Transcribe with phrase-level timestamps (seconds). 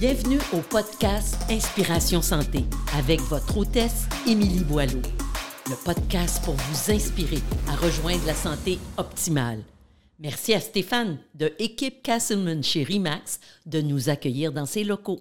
[0.00, 2.60] Bienvenue au podcast Inspiration Santé
[2.96, 5.02] avec votre hôtesse Émilie Boileau.
[5.66, 9.58] Le podcast pour vous inspirer à rejoindre la santé optimale.
[10.20, 15.18] Merci à Stéphane de Équipe Castleman chez Rimax de nous accueillir dans ses locaux.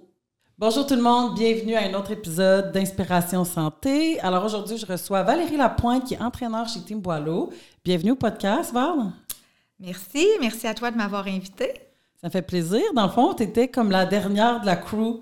[0.59, 4.19] Bonjour tout le monde, bienvenue à un autre épisode d'Inspiration Santé.
[4.19, 7.51] Alors aujourd'hui, je reçois Valérie Lapointe qui est entraîneur chez Team Boileau.
[7.83, 9.11] Bienvenue au podcast, Val.
[9.79, 11.86] Merci, merci à toi de m'avoir invité.
[12.21, 12.81] Ça fait plaisir.
[12.95, 15.21] Dans le fond, tu étais comme la dernière de la crew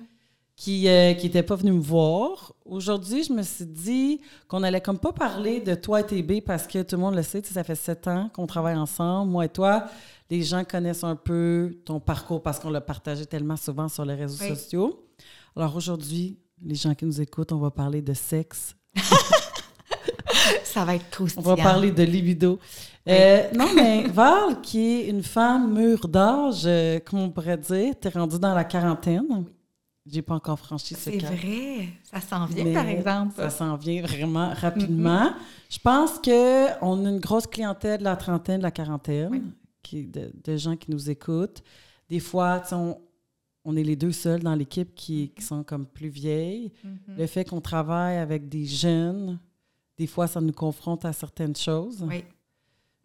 [0.56, 2.54] qui n'était pas venue me voir.
[2.64, 6.66] Aujourd'hui, je me suis dit qu'on allait comme pas parler de toi et TB parce
[6.66, 9.50] que tout le monde le sait, ça fait sept ans qu'on travaille ensemble, moi et
[9.50, 9.86] toi.
[10.30, 14.16] Les gens connaissent un peu ton parcours parce qu'on l'a partagé tellement souvent sur les
[14.16, 15.06] réseaux sociaux.
[15.56, 18.76] Alors aujourd'hui, les gens qui nous écoutent, on va parler de sexe.
[20.64, 21.44] ça va être croustillant.
[21.46, 22.60] On va parler de libido.
[23.08, 27.94] Euh, non, mais Val, qui est une femme mûre d'âge, euh, comme on pourrait dire,
[28.00, 29.26] t'es rendue dans la quarantaine.
[29.30, 29.46] Oui.
[30.08, 31.22] J'ai pas encore franchi ce cap.
[31.32, 31.88] C'est vrai.
[32.04, 33.34] Ça s'en vient, par exemple.
[33.36, 35.34] Ça s'en vient vraiment rapidement.
[35.68, 40.58] Je pense qu'on a une grosse clientèle de la trentaine, de la quarantaine, qui, de,
[40.58, 41.64] gens qui nous écoutent.
[42.08, 43.00] Des fois, on,
[43.64, 46.72] on est les deux seuls dans l'équipe qui, qui, sont comme plus vieilles.
[46.86, 47.18] Mm-hmm.
[47.18, 49.40] Le fait qu'on travaille avec des jeunes,
[49.98, 52.04] des fois, ça nous confronte à certaines choses.
[52.08, 52.24] Oui.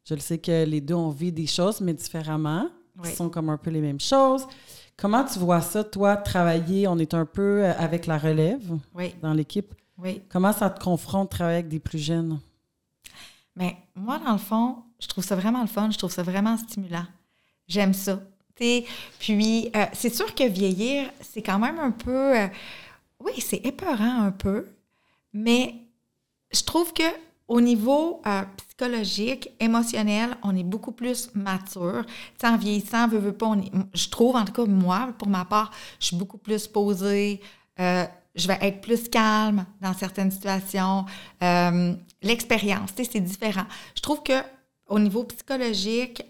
[0.04, 2.68] Je le sais que les deux ont vu des choses, mais différemment.
[3.04, 4.46] Ce sont comme un peu les mêmes choses.
[4.96, 6.86] Comment tu vois ça, toi, travailler?
[6.86, 8.76] On est un peu euh, avec la relève
[9.22, 9.74] dans l'équipe.
[9.96, 10.20] Oui.
[10.28, 12.38] Comment ça te confronte travailler avec des plus jeunes?
[13.56, 15.90] Bien, moi, dans le fond, je trouve ça vraiment le fun.
[15.90, 17.06] Je trouve ça vraiment stimulant.
[17.66, 18.20] J'aime ça.
[19.18, 22.38] puis, euh, c'est sûr que vieillir, c'est quand même un peu.
[22.38, 22.48] Euh,
[23.20, 24.66] oui, c'est épeurant un peu,
[25.32, 25.74] mais
[26.52, 27.04] je trouve que
[27.50, 32.04] au niveau euh, psychologique, émotionnel, on est beaucoup plus mature.
[32.38, 33.56] T'sais, en vieillissant, veut, veut pas,
[33.92, 37.40] je trouve, en tout cas, moi, pour ma part, je suis beaucoup plus posée.
[37.80, 38.06] Euh,
[38.36, 41.04] je vais être plus calme dans certaines situations.
[41.42, 43.66] Euh, l'expérience, c'est différent.
[43.96, 44.40] Je trouve que
[44.86, 46.22] au niveau psychologique,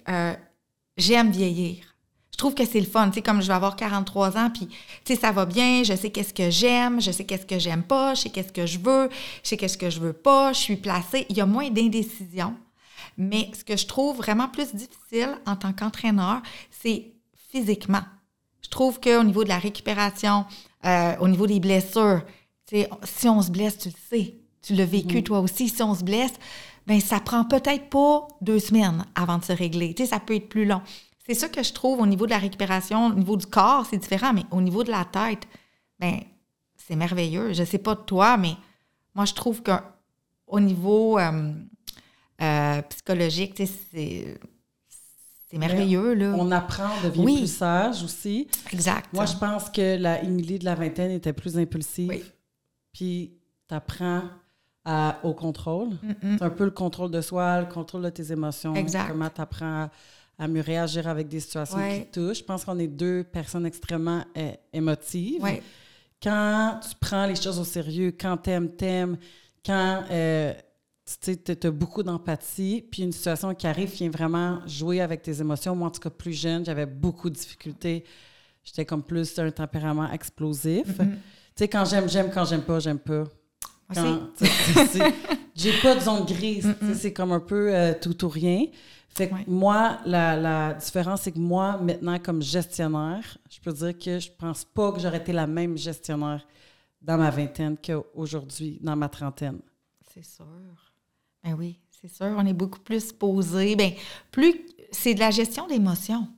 [0.96, 1.89] j'aime vieillir
[2.40, 3.08] trouve que c'est le fun.
[3.08, 5.94] Tu sais, comme je vais avoir 43 ans, puis, tu sais, ça va bien, je
[5.94, 8.78] sais qu'est-ce que j'aime, je sais qu'est-ce que j'aime pas, je sais qu'est-ce que je
[8.78, 9.08] veux,
[9.42, 11.26] je sais qu'est-ce que je veux pas, je suis placée.
[11.28, 12.54] Il y a moins d'indécision.
[13.16, 16.40] Mais ce que je trouve vraiment plus difficile en tant qu'entraîneur,
[16.70, 17.12] c'est
[17.50, 18.02] physiquement.
[18.62, 20.46] Je trouve qu'au niveau de la récupération,
[20.84, 22.22] euh, au niveau des blessures,
[22.66, 25.22] tu sais, si on se blesse, tu le sais, tu l'as vécu mm-hmm.
[25.24, 26.32] toi aussi, si on se blesse,
[26.86, 29.94] ben ça prend peut-être pas deux semaines avant de se régler.
[29.94, 30.82] Tu sais, ça peut être plus long.
[31.30, 33.98] C'est ça que je trouve au niveau de la récupération, au niveau du corps, c'est
[33.98, 35.46] différent, mais au niveau de la tête,
[36.00, 36.18] ben
[36.76, 37.52] c'est merveilleux.
[37.52, 38.56] Je sais pas de toi, mais
[39.14, 41.52] moi, je trouve qu'au niveau euh,
[42.42, 44.40] euh, psychologique, c'est
[45.48, 46.34] c'est merveilleux, là.
[46.36, 48.48] On apprend, on devient plus sage aussi.
[48.72, 49.12] Exact.
[49.12, 52.24] Moi, je pense que la Émilie de la vingtaine était plus impulsive.
[52.92, 53.38] Puis,
[53.68, 54.22] tu apprends
[55.22, 55.90] au contrôle.
[56.22, 58.74] C'est un peu le contrôle de soi, le contrôle de tes émotions.
[58.74, 59.06] Exact.
[59.10, 59.88] Comment tu apprends
[60.40, 62.38] à mieux réagir avec des situations qui touchent.
[62.38, 65.44] Je pense qu'on est deux personnes extrêmement euh, émotives.
[66.22, 69.18] Quand tu prends les choses au sérieux, quand t'aimes, t'aimes,
[69.64, 70.54] quand euh,
[71.22, 75.76] tu as beaucoup d'empathie, puis une situation qui arrive vient vraiment jouer avec tes émotions.
[75.76, 78.04] Moi, en tout cas, plus jeune, j'avais beaucoup de difficultés.
[78.64, 80.86] J'étais comme plus un tempérament explosif.
[80.86, 80.96] Mm-hmm.
[80.96, 81.16] Tu
[81.54, 82.30] sais, quand j'aime, j'aime.
[82.32, 83.24] Quand j'aime pas, j'aime pas.
[85.54, 86.74] J'ai pas de zone grise.
[86.94, 88.66] C'est comme un peu euh, tout ou rien.
[89.14, 94.18] Fait que moi, la, différence, c'est que moi, maintenant, comme gestionnaire, je peux dire que
[94.18, 96.46] je pense pas que j'aurais été la même gestionnaire
[97.02, 99.60] dans ma vingtaine qu'aujourd'hui, dans ma trentaine.
[100.14, 100.46] C'est sûr.
[101.42, 102.26] Ben oui, c'est sûr.
[102.36, 103.74] On est beaucoup plus posé.
[103.74, 103.92] Ben,
[104.30, 106.28] plus c'est de la gestion d'émotions,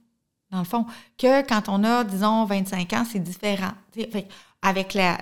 [0.50, 0.86] dans le fond,
[1.18, 3.72] que quand on a, disons, 25 ans, c'est différent.
[3.92, 4.28] Fait,
[4.62, 5.18] avec la.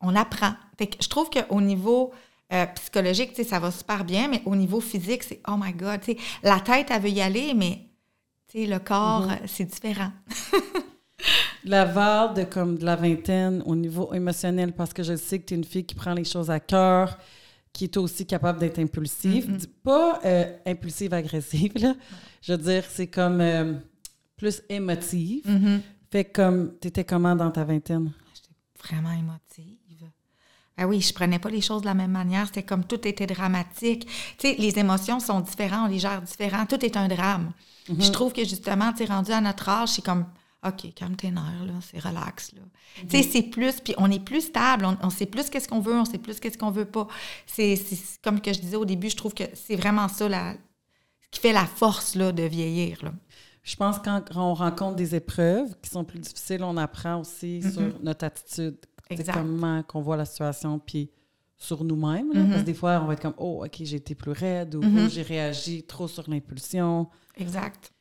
[0.00, 0.52] On apprend.
[0.78, 2.12] Fait que je trouve qu'au niveau
[2.52, 6.00] euh, psychologique, ça va super bien, mais au niveau physique, c'est oh my God,
[6.42, 7.86] la tête, elle veut y aller, mais
[8.54, 9.46] le corps, mm-hmm.
[9.46, 10.12] c'est différent.
[11.64, 15.46] la vague de comme de la vingtaine au niveau émotionnel, parce que je sais que
[15.46, 17.18] tu es une fille qui prend les choses à cœur,
[17.72, 19.58] qui est aussi capable d'être impulsive.
[19.82, 21.94] Pas euh, impulsive, agressive, là.
[22.40, 23.74] Je veux dire, c'est comme euh,
[24.36, 25.44] plus émotive.
[26.10, 28.12] Fait comme, tu étais comment dans ta vingtaine?
[28.34, 29.78] J'étais vraiment émotive.
[30.78, 32.46] Ah oui, je prenais pas les choses de la même manière.
[32.46, 34.06] C'était comme tout était dramatique.
[34.38, 36.66] Tu sais, les émotions sont différentes, on les gère différents.
[36.66, 37.52] Tout est un drame.
[37.88, 38.02] Mhm.
[38.02, 40.26] Je trouve que justement, tu es rendu à notre âge, c'est comme,
[40.66, 42.60] OK, calme tes nerfs, là, c'est relax, là.
[42.96, 43.32] Tu sais, mhm.
[43.32, 46.18] c'est plus, puis on est plus stable, on, sait plus qu'est-ce qu'on veut, on sait
[46.18, 47.06] plus qu'est-ce qu'on veut pas.
[47.46, 47.78] C'est
[48.22, 51.40] comme que je disais au début, je trouve que c'est vraiment ça la, ce qui
[51.40, 53.12] fait la force, là, de vieillir, là.
[53.62, 57.58] Je pense que quand on rencontre des épreuves qui sont plus difficiles, on apprend aussi
[57.58, 57.72] mm-hmm.
[57.72, 58.76] sur notre attitude.
[59.32, 61.10] Comment qu'on voit la situation, puis
[61.58, 62.32] sur nous-mêmes.
[62.32, 62.64] Parce que mm-hmm.
[62.64, 65.06] des fois, on va être comme, oh, OK, j'ai été plus raide ou mm-hmm.
[65.06, 67.08] oh, j'ai réagi trop sur l'impulsion.
[67.36, 67.92] Exact.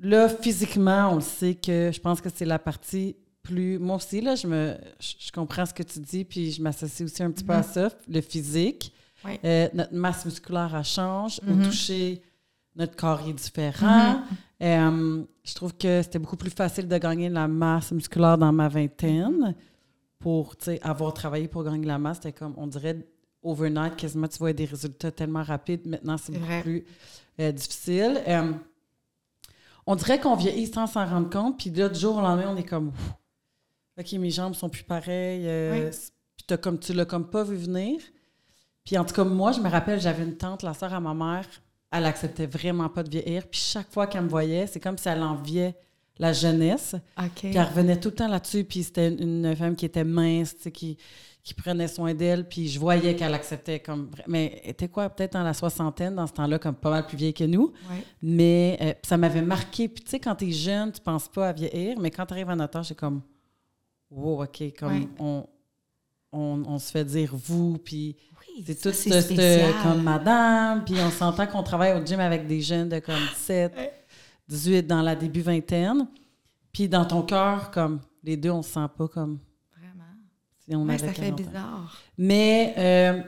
[0.00, 3.78] Là, physiquement, on le sait que je pense que c'est la partie plus.
[3.78, 7.22] Moi aussi, là, je, me, je, comprends ce que tu dis, puis je m'associe aussi
[7.22, 8.92] un petit peu à ça, le physique.
[9.44, 11.40] Euh, notre masse musculaire, elle change.
[11.48, 12.20] Au toucher,
[12.74, 14.22] notre corps est différent.
[14.60, 18.52] Euh, je trouve que c'était beaucoup plus facile de gagner de la masse musculaire dans
[18.52, 19.54] ma vingtaine
[20.22, 22.18] pour avoir travaillé pour gagner la masse.
[22.18, 22.96] C'était comme, on dirait,
[23.42, 25.84] overnight, quasiment, tu vois des résultats tellement rapides.
[25.86, 26.84] Maintenant, c'est beaucoup plus
[27.40, 28.22] euh, difficile.
[28.28, 28.52] Euh,
[29.84, 32.56] on dirait qu'on vieillit sans s'en rendre compte, puis là, du jour au lendemain, on
[32.56, 32.92] est comme,
[33.98, 35.90] OK, mes jambes sont plus pareilles.
[36.36, 38.00] Puis comme, tu l'as comme pas vu venir.
[38.84, 41.14] Puis en tout cas, moi, je me rappelle, j'avais une tante, la soeur à ma
[41.14, 41.48] mère,
[41.90, 43.46] elle acceptait vraiment pas de vieillir.
[43.48, 45.74] Puis chaque fois qu'elle me voyait, c'est comme si elle enviait
[46.18, 46.96] la jeunesse.
[47.34, 48.64] Puis elle revenait tout le temps là-dessus.
[48.64, 50.96] Puis c'était une femme qui était mince, qui,
[51.42, 52.48] qui prenait soin d'elle.
[52.48, 54.10] Puis je voyais qu'elle acceptait comme.
[54.26, 57.16] Mais elle était quoi, peut-être dans la soixantaine, dans ce temps-là, comme pas mal plus
[57.16, 57.72] vieille que nous.
[58.22, 59.88] Mais euh, ça m'avait marqué.
[59.88, 61.98] Puis tu sais, quand tu es jeune, tu penses pas à vieillir.
[61.98, 63.22] Mais quand tu arrives à notre âge, c'est comme.
[64.10, 65.46] Wow, OK, comme on,
[66.32, 67.78] on, se fait dire vous.
[67.78, 68.14] Puis
[68.66, 72.90] c'est tout ce, comme madame, puis on s'entend qu'on travaille au gym avec des jeunes
[72.90, 73.72] de comme 17,
[74.48, 76.06] 18 dans la début vingtaine.
[76.72, 79.38] Puis dans ton cœur, comme les deux, on se sent pas comme.
[79.76, 80.04] Vraiment.
[80.58, 82.00] Si on ça fait bizarre.
[82.16, 83.22] Mais euh,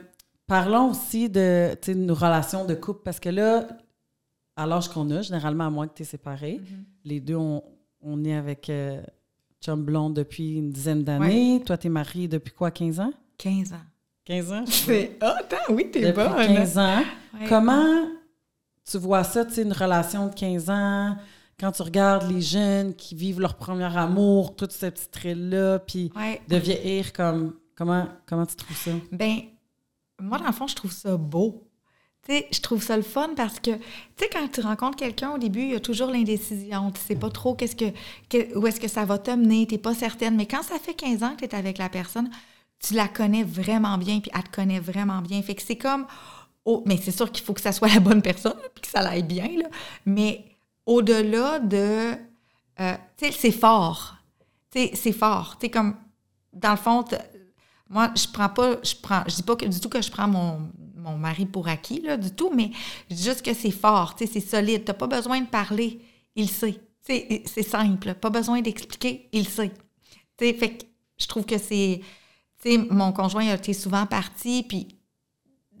[0.47, 3.67] parlons aussi de nos relations de couple, parce que là,
[4.55, 6.83] à l'âge qu'on a, généralement, à moins que tu es séparé, mm-hmm.
[7.05, 7.63] les deux, on,
[8.01, 9.01] on est avec euh,
[9.61, 11.61] Chum Blond depuis une dizaine d'années.
[11.65, 13.13] Toi, tu es mariée depuis quoi, 15 ans?
[13.37, 13.85] 15 ans.
[14.25, 14.63] 15 ans?
[14.67, 16.35] C'est ah, attends, oui, t'es bonne.
[16.35, 17.03] 15 ans.
[17.49, 18.07] Comment
[18.89, 21.17] tu vois ça, tu sais, une relation de 15 ans,
[21.59, 26.11] quand tu regardes les jeunes qui vivent leur premier amour, toute cette petite thrill-là, puis
[26.47, 27.55] de vieillir comme.
[27.77, 28.91] Comment, comment tu trouves ça?
[29.11, 29.41] Ben,
[30.21, 31.67] moi, dans le fond, je trouve ça beau.
[32.25, 33.83] Tu sais, je trouve ça le fun parce que, tu
[34.17, 36.91] sais, quand tu rencontres quelqu'un au début, il y a toujours l'indécision.
[36.91, 39.93] Tu sais pas trop qu'est-ce que, où est-ce que ça va te mener, tu pas
[39.93, 40.37] certaine.
[40.37, 42.29] Mais quand ça fait 15 ans que tu es avec la personne,
[42.79, 45.41] tu la connais vraiment bien, puis elle te connaît vraiment bien.
[45.41, 46.05] Fait que c'est comme.
[46.65, 49.01] Oh, mais c'est sûr qu'il faut que ça soit la bonne personne, puis que ça
[49.01, 49.49] l'aille bien.
[50.05, 50.45] Mais
[50.85, 52.15] au-delà de.
[52.79, 54.15] Euh, tu sais, c'est fort.
[54.71, 55.57] Tu sais, c'est fort.
[55.59, 55.95] Tu sais, comme.
[56.51, 57.05] Dans le fond,
[57.89, 58.77] moi, je prends pas.
[58.83, 59.23] Je prends.
[59.27, 60.71] Dis pas du tout que je prends mon,
[61.17, 62.71] mari pour acquis, là, du tout, mais
[63.11, 64.85] je dis juste que c'est fort, tu sais, c'est solide.
[64.85, 66.01] Tu n'as pas besoin de parler,
[66.35, 66.81] il sait.
[67.03, 69.71] C'est simple, pas besoin d'expliquer, il sait.
[70.35, 70.85] Tu sais, fait que
[71.19, 72.01] je trouve que c'est
[72.89, 74.87] mon conjoint a été souvent parti, puis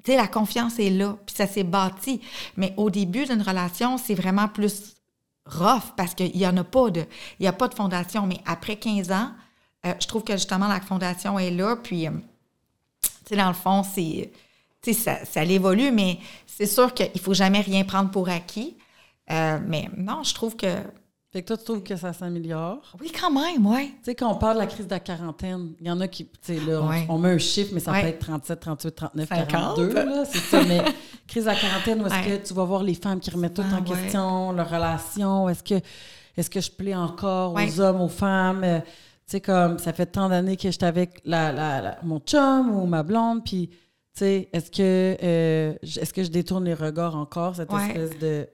[0.05, 2.21] tu la confiance est là, puis ça s'est bâti.
[2.57, 4.95] Mais au début d'une relation, c'est vraiment plus
[5.45, 7.05] rough parce qu'il n'y en a pas de,
[7.39, 8.27] y a pas de fondation.
[8.27, 9.31] Mais après 15 ans,
[9.85, 12.11] euh, je trouve que justement la fondation est là, puis, euh,
[13.01, 14.31] tu sais, dans le fond, c'est,
[14.93, 18.77] ça, ça évolue, mais c'est sûr qu'il faut jamais rien prendre pour acquis.
[19.31, 20.67] Euh, mais non, je trouve que
[21.35, 22.79] fait que toi, tu trouves que ça s'améliore?
[23.01, 23.87] Oui, quand même, oui.
[23.97, 26.07] Tu sais, quand on parle de la crise de la quarantaine, il y en a
[26.07, 29.29] qui, tu sais, là, on, met un chiffre, mais ça peut être 37, 38, 39,
[29.49, 30.63] 42, là, c'est ça.
[30.63, 30.81] Mais
[31.27, 33.63] crise de la quarantaine, où est-ce que tu vas voir les femmes qui remettent tout
[33.63, 35.49] en question, leur relation?
[35.49, 35.75] Est-ce que,
[36.37, 38.63] est-ce que je plais encore aux hommes, aux femmes?
[38.63, 38.85] Euh, tu
[39.25, 43.03] sais, comme, ça fait tant d'années que j'étais avec la, la, mon chum ou ma
[43.03, 43.75] blonde, puis, tu
[44.19, 48.47] sais, est-ce que, euh, est-ce que je détourne les regards encore, cette espèce de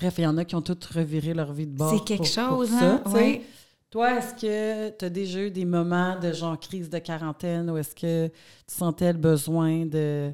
[0.00, 1.92] Bref, il y en a qui ont toutes reviré leur vie de bord.
[1.94, 3.02] C'est quelque chose, hein?
[3.06, 3.42] Oui.
[3.90, 7.76] Toi, est-ce que tu as déjà eu des moments de genre crise de quarantaine ou
[7.76, 10.32] est-ce que tu sentais le besoin de,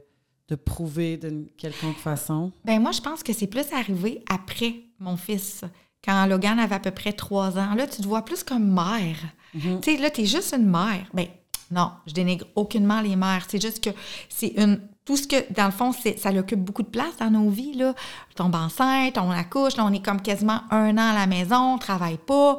[0.48, 2.52] de prouver d'une quelconque façon?
[2.64, 5.62] Ben moi, je pense que c'est plus arrivé après mon fils.
[6.04, 9.16] Quand Logan avait à peu près trois ans, là, tu te vois plus comme mère.
[9.56, 9.80] Mm-hmm.
[9.80, 11.06] Tu sais, là, tu es juste une mère.
[11.14, 11.26] Ben
[11.70, 13.46] non, je dénigre aucunement les mères.
[13.48, 13.90] C'est juste que
[14.28, 17.48] c'est une tout ce que, dans le fond, ça occupe beaucoup de place dans nos
[17.48, 17.74] vies.
[17.74, 17.94] Là.
[18.30, 21.74] On tombe enceinte, on accouche, là, on est comme quasiment un an à la maison,
[21.74, 22.58] on travaille pas.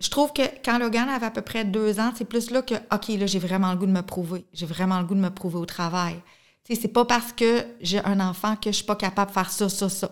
[0.00, 2.74] Je trouve que quand Logan avait à peu près deux ans, c'est plus là que,
[2.74, 4.46] OK, là, j'ai vraiment le goût de me prouver.
[4.54, 6.16] J'ai vraiment le goût de me prouver au travail.
[6.64, 9.68] C'est pas parce que j'ai un enfant que je suis pas capable de faire ça,
[9.68, 10.10] ça, ça.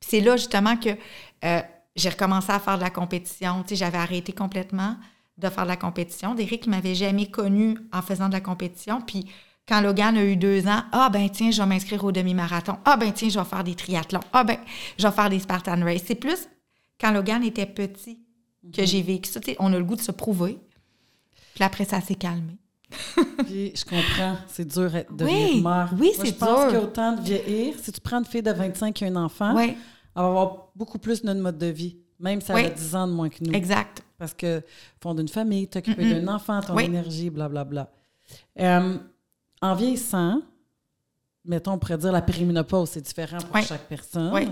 [0.00, 0.90] C'est là, justement, que
[1.44, 1.60] euh,
[1.96, 3.64] j'ai recommencé à faire de la compétition.
[3.70, 4.96] J'avais arrêté complètement
[5.38, 6.34] de faire de la compétition.
[6.34, 9.00] Derek, ne m'avait jamais connue en faisant de la compétition.
[9.00, 9.26] Puis
[9.66, 12.76] quand Logan a eu deux ans, ah ben tiens, je vais m'inscrire au demi-marathon.
[12.84, 14.20] Ah ben tiens, je vais faire des triathlons.
[14.32, 14.58] Ah ben,
[14.98, 16.02] je vais faire des Spartan Race.
[16.06, 16.48] C'est plus
[17.00, 18.18] quand Logan était petit
[18.72, 18.86] que mhm.
[18.86, 19.40] j'ai vécu ça.
[19.58, 20.58] on a le goût de se prouver.
[21.54, 22.58] Puis après, ça s'est calmé.
[23.46, 25.94] Puis je comprends, c'est dur de devenir mère.
[25.98, 26.32] Oui, c'est dur.
[26.32, 29.16] Je pense qu'autant de vieillir, si tu prends une fille de 25 qui a un
[29.16, 29.74] enfant, elle
[30.14, 31.96] va avoir beaucoup plus notre mode de vie.
[32.20, 33.52] même si elle a 10 ans de moins que nous.
[33.52, 34.02] Exact.
[34.18, 34.62] Parce que
[35.00, 37.82] fondre une famille, t'occuper d'un enfant, ton énergie, blablabla.
[37.82, 37.90] Bla,
[38.54, 38.78] bla.
[38.78, 38.98] Euh,
[39.64, 40.42] en vieillissant,
[41.44, 44.32] mettons, on pourrait dire la périménopause, c'est différent pour chaque personne.
[44.34, 44.46] Oui.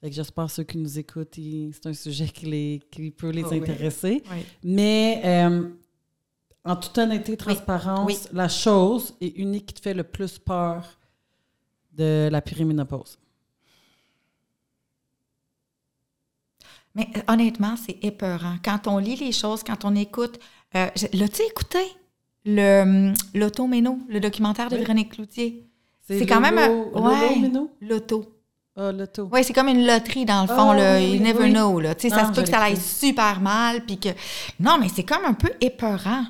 [0.00, 3.44] Fait que j'espère ceux qui nous écoutent, c'est un sujet qui, les, qui peut les
[3.44, 4.22] oh, intéresser.
[4.62, 5.68] Mais euh,
[6.64, 10.86] en toute honnêteté, transparence, la chose est unique qui te fait le plus peur
[11.92, 13.18] de la périménopause.
[16.94, 18.56] Mais euh, honnêtement, c'est épeurant.
[18.64, 20.38] Quand on lit les choses, quand on écoute.
[20.74, 21.78] Euh, L'as-tu écouté?
[22.46, 25.66] Le hum, L'Automéno, le documentaire de Véronique Cloutier.
[26.06, 26.56] C'est quand même.
[26.56, 27.50] Ouais,
[27.80, 28.36] L'auto.
[28.78, 29.28] Ah, l'auto.
[29.32, 30.70] Oui, c'est comme une loterie dans le fond.
[30.70, 31.80] Ah, you never know.
[31.80, 31.94] Là.
[31.96, 33.84] sais, ça se peut que ça aille super mal.
[33.86, 34.10] Puis que...
[34.60, 36.24] Non, mais c'est comme un peu épeurant.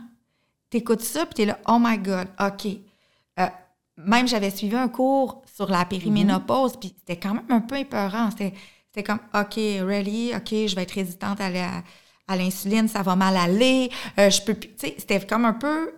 [0.70, 2.66] T'écoutes ça, puis t'es là, oh my God, OK.
[3.38, 3.46] Euh,
[3.96, 6.78] même j'avais suivi un cours sur la périménopause, mm-hmm.
[6.78, 8.30] puis c'était quand même un peu épeurant.
[8.30, 11.50] C'était comme, OK, really, OK, je vais être résistante à,
[12.28, 13.90] à l'insuline, ça va mal aller.
[14.18, 15.92] Euh, je peux c'était comme un peu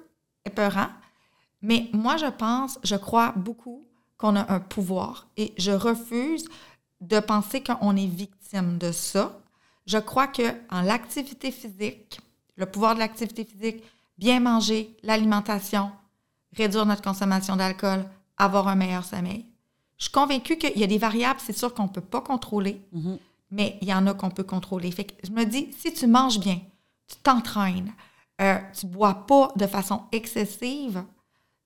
[0.45, 0.88] épeurant.
[1.62, 6.49] Mais moi, je pense, je crois beaucoup qu'on a un pouvoir et je refuse
[7.00, 9.40] de penser qu'on est victime de ça.
[9.87, 12.21] Je crois que en l'activité physique,
[12.57, 13.83] le pouvoir de l'activité physique,
[14.18, 15.90] bien manger, l'alimentation,
[16.57, 18.04] réduire notre consommation d'alcool,
[18.37, 19.47] avoir un meilleur sommeil.
[19.97, 22.83] Je suis convaincue qu'il y a des variables, c'est sûr qu'on ne peut pas contrôler,
[22.95, 23.18] mm-hmm.
[23.50, 24.90] mais il y en a qu'on peut contrôler.
[24.90, 26.61] Fait que je me dis, si tu manges bien,
[27.09, 27.92] tu t'entraînes,
[28.40, 31.02] euh, tu bois pas de façon excessive,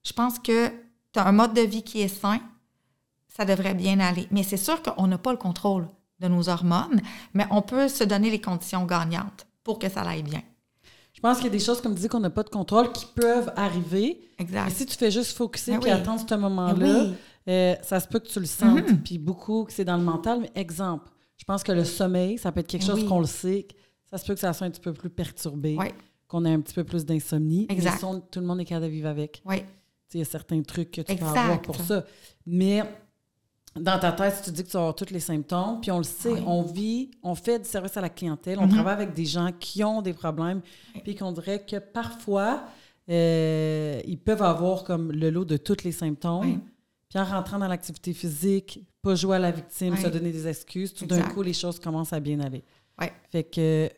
[0.05, 0.69] je pense que
[1.13, 2.41] tu as un mode de vie qui est sain,
[3.29, 4.27] ça devrait bien aller.
[4.31, 5.89] Mais c'est sûr qu'on n'a pas le contrôle
[6.21, 7.01] de nos hormones,
[7.35, 10.43] mais on peut se donner les conditions gagnantes pour que ça aille bien.
[11.13, 12.91] Je pense qu'il y a des choses, comme tu dis, qu'on n'a pas de contrôle
[12.91, 14.29] qui peuvent arriver.
[14.39, 14.69] Exact.
[14.69, 17.07] Et si tu fais juste focuser et attendre ce moment-là,
[17.49, 18.89] euh, ça se peut que tu le sentes.
[18.89, 19.03] Mm-hmm.
[19.03, 20.41] Puis beaucoup, que c'est dans le mental.
[20.41, 23.69] Mais exemple, je pense que le sommeil, ça peut être quelque chose qu'on le sait.
[24.11, 25.77] Ça se peut que ça soit un petit peu plus perturbé,
[26.33, 27.67] qu'on ait un petit peu plus d'insomnie.
[27.69, 28.01] Exact.
[28.31, 29.43] tout le monde est capable de vivre avec.
[29.45, 29.63] Oui.
[30.15, 32.07] Il y a certains trucs que tu peux avoir pour ça.
[32.47, 32.83] Mais
[33.77, 36.05] dans ta tête, tu dis que tu vas avoir tous les symptômes, puis on le
[36.05, 38.71] sait, on vit, on fait du service à la clientèle, on mm-hmm.
[38.71, 40.63] travaille avec des gens qui ont des problèmes,
[41.05, 42.65] puis qu'on dirait que parfois,
[43.11, 46.61] euh, ils peuvent avoir comme le lot de tous les symptômes.
[47.11, 50.95] Puis en rentrant dans l'activité physique, pas jouer à la victime, se donner des excuses,
[50.95, 52.65] tout d'un coup, les choses commencent à bien aller.
[53.31, 53.91] Fait que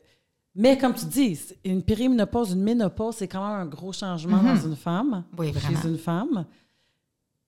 [0.54, 4.54] mais comme tu dis, une périménopause, une ménopause, c'est quand même un gros changement dans
[4.54, 4.70] mhm.
[4.70, 6.46] une femme, oui, chez une femme.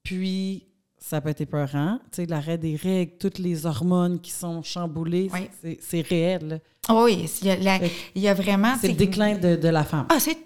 [0.03, 0.67] Puis,
[0.99, 1.99] ça peut être épeurant.
[2.11, 5.31] Tu sais, l'arrêt des règles, toutes les hormones qui sont chamboulées,
[5.81, 6.61] c'est réel.
[6.91, 8.75] oui, il y, a, vraiment...
[8.81, 10.07] C'est le déclin de, de la femme.
[10.09, 10.39] Ah, c'est...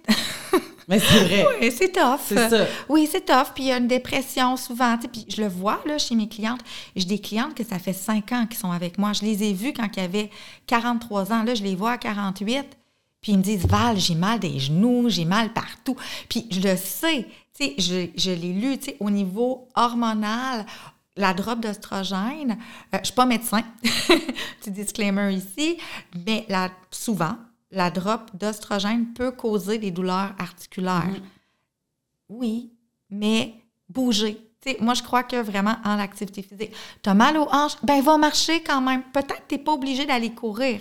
[0.88, 1.46] Mais c'est vrai.
[1.60, 2.20] Oui, c'est tough.
[2.26, 2.66] C'est ça.
[2.88, 3.52] Oui, c'est tough.
[3.54, 4.96] Puis il y a une dépression souvent.
[4.99, 6.60] Puis je le vois là, chez mes clientes.
[6.96, 9.12] J'ai des clientes que ça fait cinq ans qu'ils sont avec moi.
[9.12, 10.30] Je les ai vues quand ils avaient
[10.66, 11.42] 43 ans.
[11.42, 12.66] Là, je les vois à 48.
[13.20, 15.96] Puis ils me disent Val, j'ai mal des genoux, j'ai mal partout.
[16.28, 17.26] Puis je le sais.
[17.58, 20.64] Tu sais, je, je l'ai lu, tu sais, au niveau hormonal,
[21.16, 22.56] la drop d'oestrogène, euh,
[22.92, 25.76] je ne suis pas médecin, petit disclaimer ici,
[26.26, 27.37] mais là, souvent,
[27.71, 31.21] la drop d'ostrogène peut causer des douleurs articulaires.
[32.29, 32.73] Oui,
[33.11, 33.55] mais
[33.89, 34.39] bouger.
[34.81, 38.19] moi, je crois que vraiment en l'activité physique, tu as mal aux hanches, ben va
[38.19, 39.03] marcher quand même.
[39.12, 40.81] Peut-être que tu n'es pas obligé d'aller courir.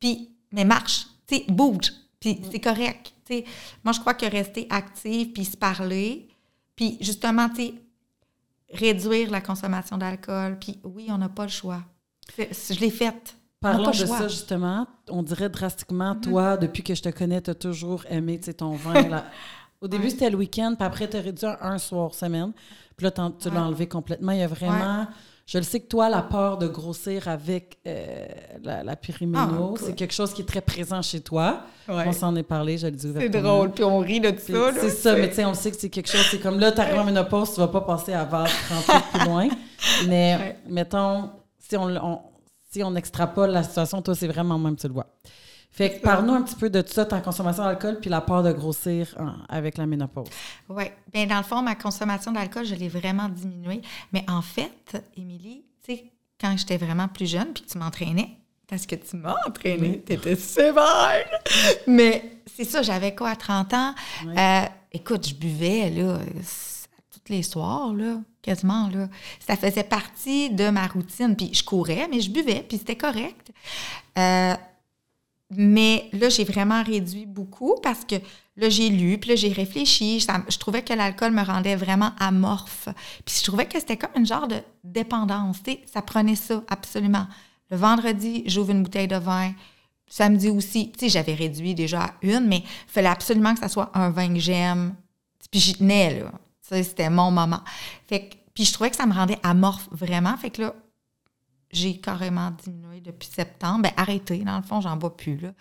[0.00, 1.06] Puis, mais marche,
[1.48, 3.12] bouge, puis c'est correct.
[3.82, 6.28] Moi, je crois que rester actif, puis se parler,
[6.76, 7.48] puis justement,
[8.70, 11.82] réduire la consommation d'alcool, puis oui, on n'a pas le choix.
[12.36, 13.36] Je l'ai faite.
[13.72, 14.86] Parlons de ça, justement.
[15.08, 16.20] On dirait drastiquement, mm-hmm.
[16.20, 19.08] toi, depuis que je te connais, tu as toujours aimé ton vin.
[19.08, 19.24] Là.
[19.80, 22.52] Au début, c'était le week-end, puis après, tu as réduit un, soir semaine.
[22.96, 24.32] Puis là, tu l'as enlevé complètement.
[24.32, 25.06] Il y a vraiment.
[25.46, 28.26] Je le sais que toi, la peur de grossir avec euh,
[28.64, 31.60] la, la ah, c'est quelque chose qui est très présent chez toi.
[31.86, 33.12] On s'en est parlé, je le dis.
[33.16, 34.72] C'est drôle, puis on rit de ça.
[34.74, 36.80] C'est ça, mais tu sais, on sait que c'est quelque chose, c'est comme là, tu
[36.80, 38.44] arrives en ménopause, tu vas pas passer à 20,
[38.86, 39.48] 30 plus loin.
[40.08, 41.30] Mais mettons,
[41.60, 42.20] si on, on
[42.76, 45.06] si on extrapole la situation, toi, c'est vraiment même, tu le vois.
[45.70, 48.42] Fait que parle-nous un petit peu de tout ça, ta consommation d'alcool, puis la peur
[48.42, 50.28] de grossir hein, avec la ménopause.
[50.68, 50.84] Oui.
[51.10, 53.80] Bien, dans le fond, ma consommation d'alcool, je l'ai vraiment diminuée.
[54.12, 56.04] Mais en fait, Émilie, tu sais,
[56.38, 58.36] quand j'étais vraiment plus jeune, puis que tu m'entraînais,
[58.68, 61.24] parce que tu m'as entraîné, tu étais sévère.
[61.86, 63.94] Mais c'est ça, j'avais quoi, à 30 ans?
[64.26, 66.18] Euh, écoute, je buvais, là,
[67.10, 68.88] tous les soirs, là quasiment.
[68.88, 69.08] Là.
[69.40, 71.36] Ça faisait partie de ma routine.
[71.36, 73.52] Puis je courais, mais je buvais, puis c'était correct.
[74.16, 74.54] Euh,
[75.50, 78.16] mais là, j'ai vraiment réduit beaucoup parce que
[78.56, 80.20] là, j'ai lu, puis là, j'ai réfléchi.
[80.20, 82.88] je trouvais que l'alcool me rendait vraiment amorphe.
[83.24, 85.58] Puis je trouvais que c'était comme une genre de dépendance.
[85.92, 87.26] Ça prenait ça, absolument.
[87.70, 89.52] Le vendredi, j'ouvre une bouteille de vin.
[90.08, 93.68] Samedi aussi, tu sais, j'avais réduit déjà à une, mais il fallait absolument que ça
[93.68, 94.94] soit un vin que j'aime.
[95.50, 96.32] Puis j'y tenais, là.
[96.70, 97.60] C'était mon moment.
[98.06, 100.36] Fait que, puis je trouvais que ça me rendait amorphe vraiment.
[100.36, 100.74] Fait que là,
[101.70, 103.82] j'ai carrément diminué depuis septembre.
[103.82, 105.52] Ben, arrêté, dans le fond, j'en bois plus, là.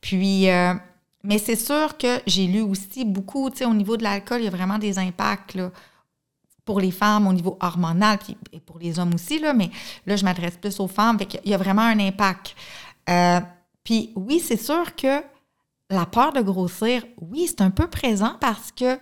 [0.00, 0.74] Puis, euh,
[1.22, 4.44] mais c'est sûr que j'ai lu aussi beaucoup, tu sais, au niveau de l'alcool, il
[4.44, 5.70] y a vraiment des impacts, là,
[6.64, 9.70] pour les femmes au niveau hormonal, puis et pour les hommes aussi, là, mais
[10.06, 12.54] là, je m'adresse plus aux femmes, fait qu'il y a vraiment un impact.
[13.08, 13.40] Euh,
[13.82, 15.22] puis oui, c'est sûr que
[15.88, 18.98] la peur de grossir, oui, c'est un peu présent parce que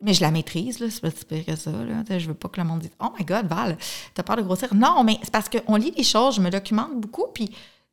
[0.00, 1.72] mais je la maîtrise, là, c'est pas si pire que ça.
[1.72, 2.18] Là.
[2.18, 3.76] Je veux pas que le monde dise Oh my God, Val,
[4.14, 4.74] t'as peur de grossir.
[4.74, 7.50] Non, mais c'est parce qu'on lit les choses, je me documente beaucoup, puis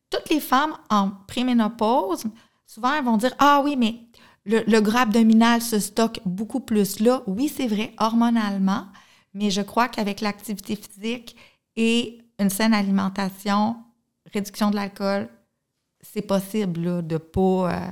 [0.09, 2.25] toutes les femmes en préménopause,
[2.65, 3.95] souvent, elles vont dire Ah oui, mais
[4.45, 7.23] le, gras abdominal se stocke beaucoup plus là.
[7.25, 8.85] Oui, c'est vrai, hormonalement,
[9.33, 11.35] mais je crois qu'avec l'activité physique
[11.75, 13.77] et une saine alimentation,
[14.31, 15.27] réduction de l'alcool,
[16.01, 17.73] c'est possible là, de pas.
[17.73, 17.87] Euh,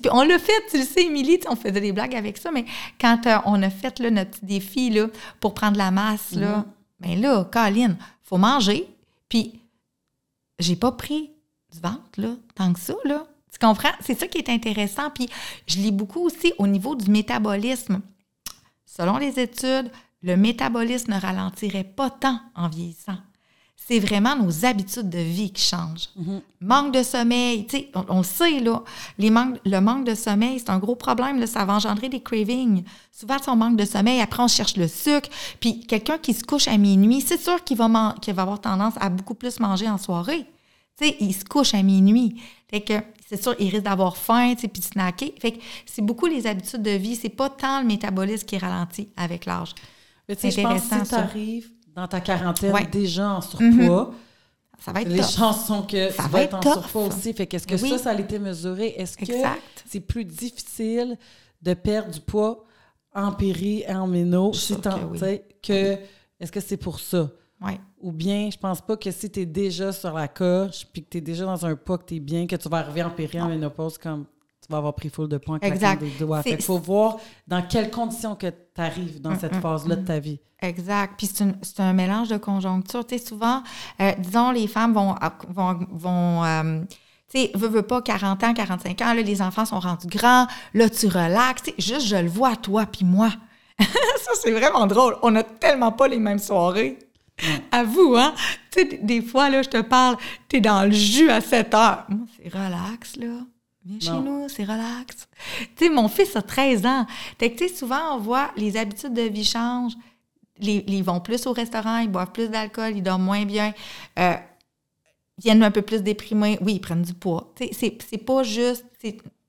[0.00, 2.64] puis on l'a fait, tu le sais, Émilie, on faisait des blagues avec ça, mais
[3.00, 5.06] quand euh, on a fait là, notre petit défi là,
[5.40, 6.64] pour prendre la masse, là, mm-hmm.
[7.00, 8.88] ben là, Colline, faut manger.
[9.28, 9.60] Puis
[10.58, 11.30] j'ai pas pris
[11.72, 13.26] du ventre, là, tant que ça, là.
[13.52, 13.92] Tu comprends?
[14.00, 15.10] C'est ça qui est intéressant.
[15.10, 15.28] Puis
[15.68, 18.00] je lis beaucoup aussi au niveau du métabolisme.
[18.84, 23.18] Selon les études, le métabolisme ne ralentirait pas tant en vieillissant
[23.86, 26.08] c'est vraiment nos habitudes de vie qui changent.
[26.16, 26.40] Mhm.
[26.62, 28.82] Manque de sommeil, tu sais, on, le sait, là,
[29.18, 32.82] les le manque de sommeil, c'est un gros problème, là, ça va engendrer des cravings.
[33.12, 35.28] Souvent, si on manque de sommeil, après, on cherche le sucre.
[35.60, 39.10] Puis, quelqu'un qui se couche à minuit, c'est sûr qu'il va, va avoir tendance à
[39.10, 40.46] beaucoup plus manger en soirée.
[40.98, 42.40] Tu sais, il se couche à minuit.
[42.70, 42.94] Fait que,
[43.28, 45.34] c'est sûr, il risque d'avoir faim, tu sais, puis de snacker.
[45.38, 49.10] Fait que c'est beaucoup les habitudes de vie, c'est pas tant le métabolisme qui ralentit
[49.16, 49.74] avec l'âge.
[50.26, 51.28] C'est intéressant, que si ça
[51.94, 53.68] dans ta quarantaine déjà en surpoids.
[53.68, 54.14] Mhm.
[54.78, 57.32] Ça va être Les chances sont que ça va être en surpoids aussi.
[57.32, 58.94] Fait qu'est-ce que ça, ça a été mesuré?
[58.96, 59.24] Est-ce que
[59.86, 61.16] c'est plus difficile
[61.62, 62.64] de perdre du poids
[63.14, 65.98] en péri et en méno que, que
[66.40, 67.30] est-ce que c'est pour ça?
[68.00, 71.08] Ou bien, je pense pas que si tu es déjà sur la coche, puis que
[71.08, 73.10] tu es déjà dans un poids que tu es bien, que tu vas arriver en
[73.10, 74.26] péri, en ménopause comme
[74.64, 76.00] tu vas avoir pris full de points exact.
[76.00, 76.42] des doigts.
[76.46, 80.00] Il faut voir dans quelles conditions que tu arrives dans mm, cette mm, phase-là de
[80.00, 80.04] mm.
[80.04, 80.40] ta vie.
[80.62, 81.14] Exact.
[81.18, 83.06] Puis c'est un mélange de conjoncture.
[83.06, 83.62] Tu sais, souvent,
[84.00, 85.14] euh, disons, les femmes vont,
[85.48, 86.80] vont, vont euh,
[87.30, 90.46] tu sais, veux, veux pas, 40 ans, 45 ans, là, les enfants sont rendus grands,
[90.72, 91.64] là, tu relaxes.
[91.78, 93.30] juste, je le vois, toi puis moi.
[93.78, 95.16] ça, c'est vraiment drôle.
[95.22, 96.98] On n'a tellement pas les mêmes soirées.
[97.72, 98.32] À vous, hein?
[98.70, 100.16] Tu sais, des fois, là, je te parle,
[100.48, 102.04] tu es dans le jus à 7 heures.
[102.08, 103.40] Moi, c'est relax, là.
[103.84, 105.28] Viens chez nous, c'est relax.
[105.76, 107.06] Tu sais, mon fils a 13 ans.
[107.38, 109.96] Fait que, tu sais, souvent, on voit les habitudes de vie changent.
[110.58, 113.74] ils vont plus au restaurant, ils boivent plus d'alcool, ils dorment moins bien.
[114.18, 114.36] Euh,
[115.38, 116.58] ils viennent un peu plus déprimés.
[116.62, 117.52] Oui, ils prennent du poids.
[117.56, 118.86] Tu sais, c'est pas juste...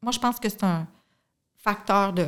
[0.02, 0.86] Moi, je pense que c'est un
[1.56, 2.28] facteur de,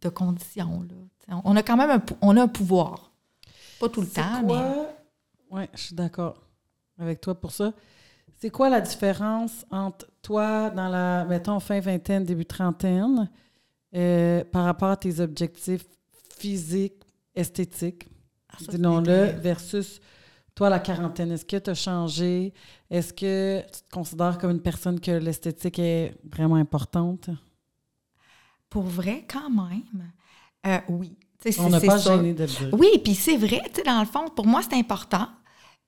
[0.00, 0.86] de condition.
[1.28, 1.40] Là.
[1.44, 3.10] On a quand même un, on a un pouvoir.
[3.78, 4.54] Pas tout le temps, mais...
[5.50, 6.36] Oui, je suis d'accord
[6.98, 7.72] avec toi pour ça.
[8.40, 13.30] C'est quoi la différence entre toi, dans la, mettons, fin vingtaine, début trentaine,
[13.94, 15.84] euh, par rapport à tes objectifs
[16.38, 17.02] physiques,
[17.34, 18.08] esthétiques,
[18.48, 20.00] ah, disons-le, versus
[20.54, 21.32] toi, la quarantaine?
[21.32, 22.52] Est-ce que tu as changé?
[22.90, 27.30] Est-ce que tu te considères comme une personne que l'esthétique est vraiment importante?
[28.68, 30.12] Pour vrai, quand même,
[30.66, 31.16] euh, oui.
[31.58, 32.68] On n'a pas gêné de le dire.
[32.72, 35.26] Oui, puis c'est vrai, dans le fond, pour moi, c'est important.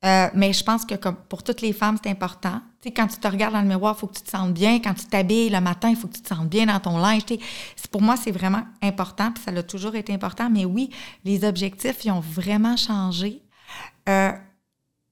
[0.04, 2.60] Euh, mais je pense que pour toutes les femmes, c'est important.
[2.84, 4.80] Quand tu te regardes dans le miroir, il faut que tu te sentes bien.
[4.80, 7.22] Quand tu t'habilles le matin, il faut que tu te sentes bien dans ton linge.
[7.92, 10.50] Pour moi, c'est vraiment important, puis ça a toujours été important.
[10.50, 10.90] Mais oui,
[11.24, 13.42] les objectifs, ils ont vraiment changé.
[14.08, 14.32] Euh,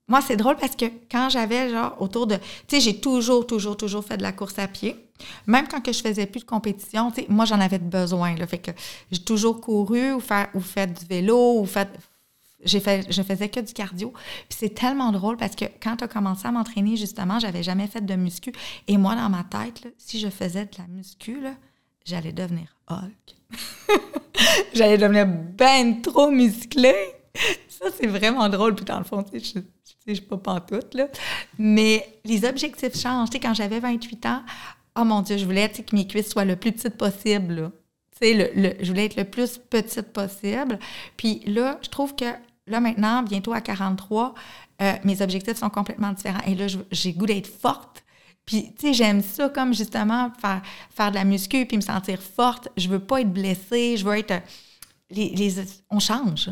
[0.09, 2.35] moi, c'est drôle parce que quand j'avais genre autour de...
[2.35, 2.43] Tu
[2.77, 4.97] sais, j'ai toujours, toujours, toujours fait de la course à pied.
[5.47, 8.35] Même quand que je faisais plus de compétition, tu sais, moi, j'en avais besoin.
[8.35, 8.73] Là, fait que
[9.13, 11.89] j'ai toujours couru ou, faire, ou fait du vélo ou fait,
[12.67, 14.13] fait, je faisais que du cardio.
[14.49, 17.87] Puis c'est tellement drôle parce que quand tu as commencé à m'entraîner, justement, j'avais jamais
[17.87, 18.53] fait de muscu.
[18.89, 21.41] Et moi, dans ma tête, si je faisais de la muscu,
[22.05, 23.37] j'allais devenir Hulk.
[24.75, 26.95] j'allais devenir ben trop musclé.
[27.69, 28.75] Ça, c'est vraiment drôle.
[28.75, 29.61] Puis dans le fond, je
[30.09, 31.09] ne suis pas pantoute, là.
[31.59, 33.31] Mais les objectifs changent.
[33.31, 34.43] Tu quand j'avais 28 ans,
[34.99, 37.73] oh mon Dieu, je voulais que mes cuisses soient le plus petites possible,
[38.21, 40.79] sais, le, je voulais être le plus petite possible.
[41.17, 42.27] Puis là, je trouve que
[42.71, 44.35] Là, maintenant, bientôt à 43,
[44.81, 46.43] euh, mes objectifs sont complètement différents.
[46.47, 48.05] Et là, j'ai goût d'être forte.
[48.47, 52.21] Puis, tu sais, j'aime ça comme justement faire, faire de la muscu puis me sentir
[52.21, 52.69] forte.
[52.77, 53.97] Je veux pas être blessée.
[53.97, 54.43] Je veux être.
[55.11, 55.55] Les,
[55.91, 56.51] on change.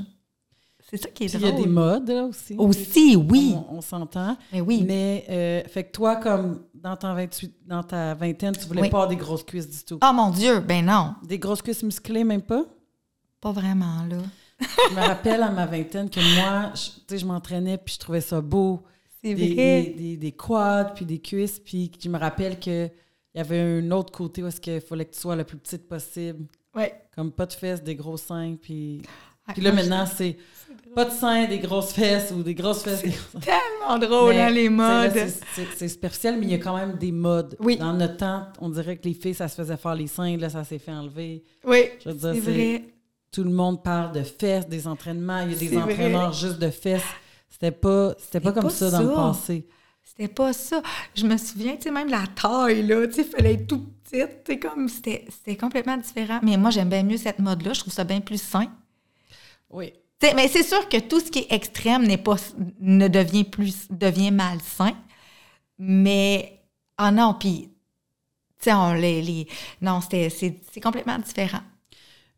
[0.90, 1.50] C'est ça qui est drôle.
[1.50, 2.54] Il y a des modes, là, aussi.
[2.56, 3.54] Aussi, oui.
[3.70, 4.36] On, s'entend.
[4.52, 4.84] Mais oui.
[4.86, 8.86] Mais, euh, fait que toi, comme dans ta, 28, dans ta vingtaine, tu voulais pas
[8.86, 9.98] avoir des grosses cuisses du tout.
[10.02, 11.14] Oh mon Dieu, ben non.
[11.24, 12.64] Des grosses cuisses musclées, même pas?
[13.40, 14.18] Pas vraiment, là.
[14.60, 18.40] Je me rappelle à ma vingtaine que moi, je, je m'entraînais puis je trouvais ça
[18.40, 18.82] beau.
[19.22, 19.82] C'est vrai.
[19.82, 21.58] Des, des, des, quads puis des cuisses.
[21.58, 22.90] Puis je me rappelle qu'il
[23.34, 25.88] y avait un autre côté où est-ce qu'il fallait que tu sois la plus petite
[25.88, 26.46] possible.
[26.74, 26.94] Ouais.
[27.14, 28.56] Comme pas de fesses, des gros seins.
[28.60, 29.02] Puis,
[29.46, 30.36] ah, puis là, maintenant, c'est
[30.94, 33.02] pas de seins, des grosses fesses ou des grosses fesses.
[33.02, 35.12] C'est tellement drôle, hein, les modes.
[35.76, 37.56] C'est superficiel, mais il y a quand même des modes.
[37.60, 37.76] Oui.
[37.76, 40.36] Dans notre temps, on dirait que les filles, ça se faisait faire les seins.
[40.36, 41.42] Là, ça s'est fait enlever.
[41.64, 42.84] Oui, c'est vrai.
[43.30, 45.40] Tout le monde parle de fesses, des entraînements.
[45.40, 47.02] Il y a des entraîneurs juste de fesses.
[47.50, 49.66] C'était pas, c'était pas comme ça, dans le passé.
[50.02, 50.82] C'était pas ça.
[51.14, 53.80] Je me souviens, tu sais, même la taille, là, tu sais, il fallait être tout
[53.80, 54.22] petit.
[54.44, 56.40] Tu comme, c'était, complètement différent.
[56.42, 57.74] Mais moi, j'aime bien mieux cette mode-là.
[57.74, 58.72] Je trouve ça bien plus sain.
[59.70, 59.92] Oui.
[60.22, 62.36] mais c'est sûr que tout ce qui est extrême n'est pas,
[62.80, 64.92] ne devient plus, devient malsain.
[65.78, 66.62] Mais,
[66.96, 67.70] ah non, puis,
[68.60, 69.46] tu sais, les, les,
[69.82, 71.60] non, c'était, c'est complètement différent.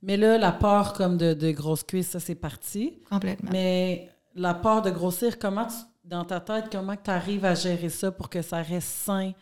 [0.02, 2.94] Mais là, la part comme de, de grosses cuisses, ça, c'est parti.
[3.10, 3.50] Complètement.
[3.52, 5.66] Mais la part de grossir, comment
[6.04, 9.32] dans ta tête, comment tu arrives à gérer ça pour que ça reste sain,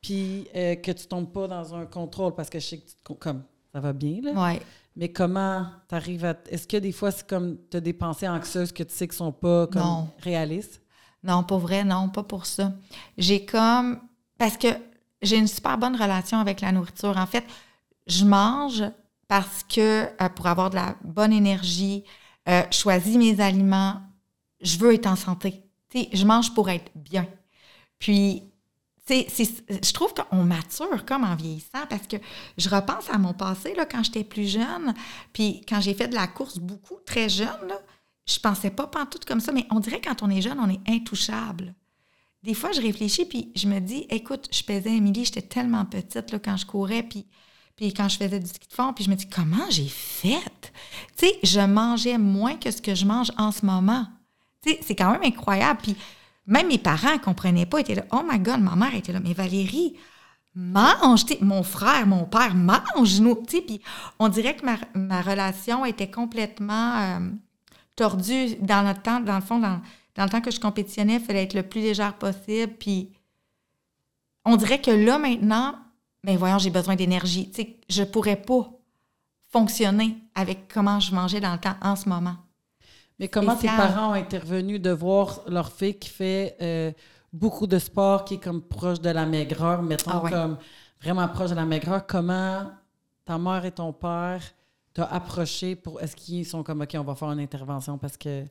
[0.00, 2.34] puis euh, que tu tombes pas dans un contrôle?
[2.34, 4.32] Parce que je sais que tu, comme, ça va bien, là.
[4.34, 4.60] Oui.
[4.94, 6.34] Mais comment tu arrives à.
[6.50, 9.16] Est-ce que des fois, c'est comme tu as des pensées anxieuses que tu sais qui
[9.16, 10.82] sont pas comme réalistes?
[11.22, 12.72] Non, pas vrai, non, pas pour ça.
[13.16, 14.00] J'ai comme.
[14.36, 14.68] Parce que
[15.22, 17.16] j'ai une super bonne relation avec la nourriture.
[17.16, 17.44] En fait,
[18.06, 18.82] je mange
[19.32, 22.04] parce que euh, pour avoir de la bonne énergie,
[22.50, 24.02] euh, choisis mes aliments,
[24.60, 25.64] je veux être en santé.
[25.94, 27.26] je mange pour être bien.
[27.98, 28.42] Puis,
[29.08, 32.18] je trouve qu'on mature comme en vieillissant parce que
[32.58, 34.92] je repense à mon passé là, quand j'étais plus jeune,
[35.32, 37.78] puis quand j'ai fait de la course beaucoup, très jeune, là,
[38.28, 40.90] je pensais pas tout comme ça, mais on dirait quand on est jeune, on est
[40.90, 41.74] intouchable.
[42.42, 46.32] Des fois, je réfléchis, puis je me dis, écoute, je pesais Émilie, j'étais tellement petite
[46.32, 47.24] là, quand je courais, puis,
[47.82, 50.72] puis quand je faisais du ski de fond, puis je me dis, comment j'ai fait?
[51.16, 54.06] Tu sais, je mangeais moins que ce que je mange en ce moment
[54.64, 55.80] c'est quand même incroyable.
[55.82, 55.96] Puis
[56.46, 59.18] même mes parents ne comprenaient pas, étaient là, oh my God, ma mère était là,
[59.18, 59.96] mais Valérie,
[60.54, 63.82] mange, mon frère, mon père, mange, nous, puis
[64.20, 64.64] on dirait que
[64.94, 67.18] ma, relation était complètement euh,
[67.96, 69.80] tordue dans le temps, dans le fond, dans,
[70.16, 73.10] le temps que je compétitionnais, il fallait être le plus légère possible, puis
[74.44, 75.74] on dirait que là, maintenant,
[76.24, 78.70] ben voyons, j'ai besoin d'énergie, tu sais, je pourrais pas
[79.50, 82.36] fonctionner avec comment je mangeais dans le temps en ce moment.
[83.18, 86.92] Mais comment tes parents ont intervenu de voir leur fille qui fait euh,
[87.32, 90.58] beaucoup de sport, qui est comme proche de la maigreur, mettons ah comme
[91.00, 92.70] vraiment proche de la maigreur, comment
[93.24, 94.42] ta mère et ton père
[94.94, 98.44] t'ont approché pour est-ce qu'ils sont comme OK, on va faire une intervention parce que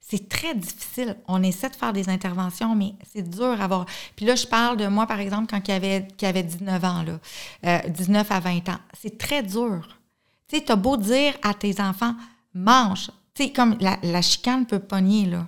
[0.00, 1.16] c'est très difficile.
[1.26, 3.86] On essaie de faire des interventions, mais c'est dur à avoir.
[4.16, 7.04] Puis là, je parle de moi, par exemple, quand il avait, qui avait 19 ans,
[7.62, 8.78] là, 19 euh, à 20 ans.
[8.98, 9.98] C'est très dur.
[10.48, 12.14] Tu sais, tu as beau dire à tes enfants,
[12.54, 15.46] mange, sais, comme la, chicane peut pogner, là.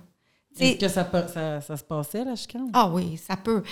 [0.59, 2.71] Est-ce que ça, ça, se passait, la chicane?
[2.73, 3.63] Ah oui, ça peut.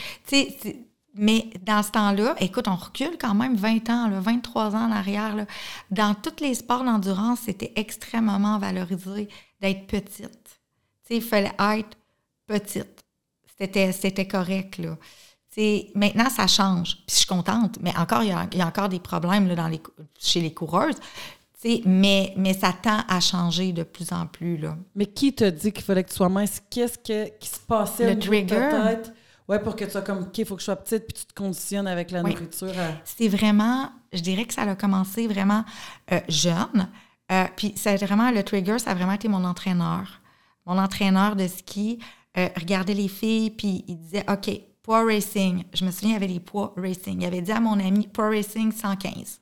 [1.14, 4.93] mais dans ce temps-là, écoute, on recule quand même 20 ans, là, 23 ans en
[4.93, 5.37] arrière.
[5.37, 5.45] Là.
[5.91, 9.29] Dans tous les sports d'endurance, c'était extrêmement valorisé
[9.61, 10.38] d'être petite.
[11.11, 11.97] Il fallait être
[12.47, 13.05] petite.
[13.59, 14.97] C'était correct, là.
[15.94, 16.97] maintenant, ça change.
[17.07, 19.81] Puis je suis contente, mais encore, il y a, encore des problèmes là, dans les,
[20.18, 20.97] chez les coureuses
[21.85, 24.57] mais, mais ça tend à changer de plus en plus.
[24.57, 24.77] Là.
[24.94, 26.62] Mais qui te dit qu'il fallait que tu sois mince?
[26.71, 28.68] Qu'est-ce qui se passait le trigger?
[28.71, 29.12] tête?
[29.49, 31.25] Ouais, pour que tu sois comme, OK, il faut que je sois petite, puis tu
[31.25, 32.73] te conditionnes avec la nourriture.
[33.05, 35.64] C'est vraiment, je dirais que ça a commencé vraiment
[36.12, 36.88] euh, jeune.
[37.33, 40.17] Euh, puis c'est vraiment, le trigger, ça a vraiment été mon entraîneur.
[40.68, 41.98] Mon entraîneur de ski
[42.37, 44.50] euh, regardait les filles, puis il disait, OK,
[44.83, 45.64] poids racing.
[45.72, 47.22] Je me souviens, il y avait les poids racing.
[47.22, 49.40] Il avait dit à mon ami, poids racing 115.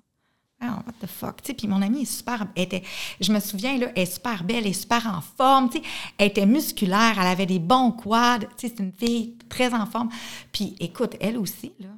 [0.60, 1.42] Ah, what the fuck?
[1.42, 2.46] puis mon amie est super.
[2.54, 2.82] était,
[3.20, 5.68] je me souviens, là, elle est super belle, elle est super en forme.
[6.16, 8.46] Elle était musculaire, elle avait des bons quads.
[8.56, 10.10] C'est une fille très en forme.
[10.52, 11.88] Puis écoute, elle aussi, là.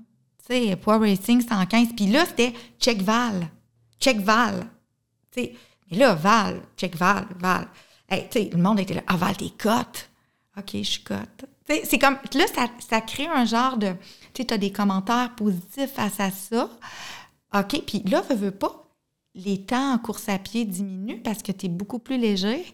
[0.76, 1.88] Power Racing 115.
[1.94, 3.48] Puis là, c'était check Val.
[4.00, 4.66] Check Val.
[5.36, 5.52] mais
[5.90, 7.68] là, Val, check Val, Val.
[8.08, 9.02] Hey, le monde était là.
[9.06, 10.10] Ah, Val, t'es cote.
[10.56, 11.44] OK, je suis cote.
[11.66, 12.16] C'est comme.
[12.34, 13.92] Là, ça, ça crée un genre de.
[14.32, 16.70] Tu sais, as des commentaires positifs face à ça.
[17.54, 18.88] OK, puis là, ne veux pas,
[19.34, 22.64] les temps en course à pied diminuent parce que tu es beaucoup plus léger.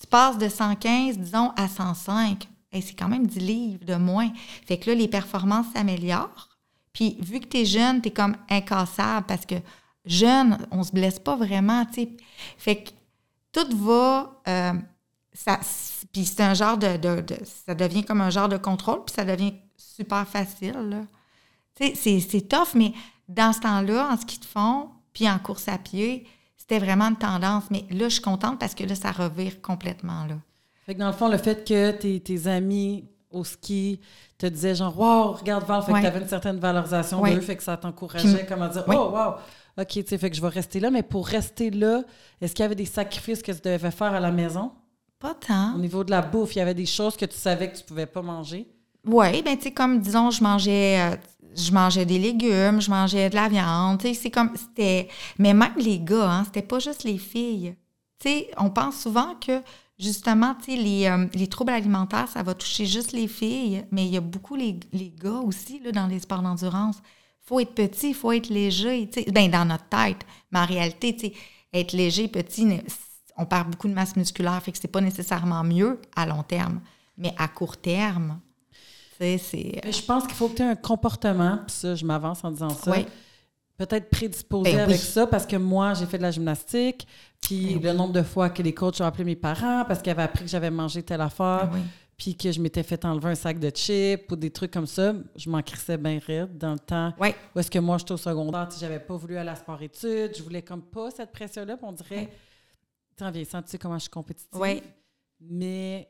[0.00, 2.48] Tu passes de 115, disons, à 105.
[2.72, 4.30] et c'est quand même 10 livres de moins.
[4.66, 6.48] Fait que là, les performances s'améliorent.
[6.92, 9.56] Puis, vu que tu es jeune, tu comme incassable parce que
[10.04, 11.84] jeune, on se blesse pas vraiment.
[12.56, 12.90] Fait que
[13.64, 14.72] tout va euh,
[15.32, 15.60] ça,
[16.12, 16.98] puis c'est un genre de,
[17.66, 21.06] Ça devient comme un genre de contrôle, puis ça devient super facile.
[21.76, 22.92] C'est tough, mais
[23.28, 27.16] dans ce temps-là, en ski de fond, puis en course à pied, c'était vraiment une
[27.16, 27.64] tendance.
[27.70, 30.24] Mais là, je suis contente parce que là, ça revire complètement.
[30.26, 30.34] Là.
[30.86, 34.00] Fait que dans le fond, le fait que tes, tes amis au ski
[34.38, 37.56] te disaient genre, wow, regarde Val, fait que tu avais une certaine valorisation d'eux, fait
[37.56, 39.34] que ça t'encourageait comme à dire, oh, wow,
[39.78, 40.90] OK, tu sais, fait que je vais rester là.
[40.90, 42.02] Mais pour rester là,
[42.40, 44.72] est-ce qu'il y avait des sacrifices que tu devais faire à la maison?
[45.18, 45.74] Pas tant.
[45.74, 47.84] Au niveau de la bouffe, il y avait des choses que tu savais que tu
[47.84, 48.66] pouvais pas manger?
[49.06, 51.16] Oui, ben tu sais, comme disons, je mangeais, euh,
[51.56, 55.54] je mangeais des légumes, je mangeais de la viande, tu sais, c'est comme, c'était, mais
[55.54, 57.74] même les gars, hein, c'était pas juste les filles.
[58.18, 59.62] Tu sais, on pense souvent que,
[59.98, 64.04] justement, tu sais, les, euh, les, troubles alimentaires, ça va toucher juste les filles, mais
[64.04, 66.96] il y a beaucoup les, les gars aussi, là, dans les sports d'endurance.
[67.48, 70.18] Il faut être petit, il faut être léger, tu sais, ben, dans notre tête.
[70.52, 71.32] Mais en réalité, tu sais,
[71.72, 72.66] être léger, petit,
[73.38, 76.80] on perd beaucoup de masse musculaire, fait que c'est pas nécessairement mieux à long terme.
[77.16, 78.38] Mais à court terme,
[79.18, 79.80] c'est.
[79.82, 82.68] Je pense qu'il faut que tu aies un comportement, puis ça, je m'avance en disant
[82.68, 82.94] ça.
[83.78, 87.06] Peut-être prédisposé ben avec ça, parce que moi, j'ai fait de la gymnastique,
[87.40, 90.10] puis ben le nombre de fois que les coachs ont appelé mes parents parce qu'ils
[90.10, 91.82] avaient appris que j'avais mangé telle affaire, ben
[92.18, 95.14] puis que je m'étais fait enlever un sac de chips ou des trucs comme ça,
[95.36, 97.28] je m'en crissais bien raide dans le temps oui.
[97.54, 100.62] où est-ce que moi, j'étais au secondaire, j'avais pas voulu aller à sport-études, je voulais
[100.62, 102.28] comme pas cette pression-là, puis on dirait
[103.24, 104.60] en vieillissant, tu sais comment je suis compétitive.
[104.60, 104.82] Oui.
[105.40, 106.08] Mais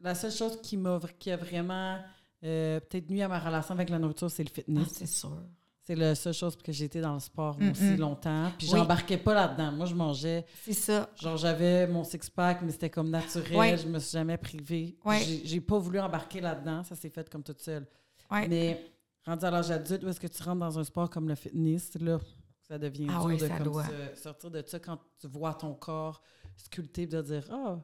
[0.00, 1.98] la seule chose qui m'a qui a vraiment
[2.44, 4.88] euh, peut-être nuit à ma relation avec la nourriture, c'est le fitness.
[4.90, 5.42] Ah, c'est sûr.
[5.86, 8.50] C'est la seule chose que j'ai été dans le sport aussi longtemps.
[8.56, 9.70] Puis j'embarquais pas là-dedans.
[9.72, 10.46] Moi, je mangeais.
[10.62, 11.10] C'est ça.
[11.20, 13.78] Genre, j'avais mon six-pack, mais c'était comme naturel.
[13.78, 14.96] Je me suis jamais privée.
[15.44, 16.82] J'ai pas voulu embarquer là-dedans.
[16.84, 17.86] Ça s'est fait comme toute seule.
[18.30, 18.82] Mais
[19.26, 21.92] rendu à l'âge adulte, où est-ce que tu rentres dans un sport comme le fitness,
[22.00, 22.18] là,
[22.66, 26.22] ça devient ah dur de sortir de ça quand tu vois ton corps
[26.56, 27.82] sculpté de dire Ah, oh,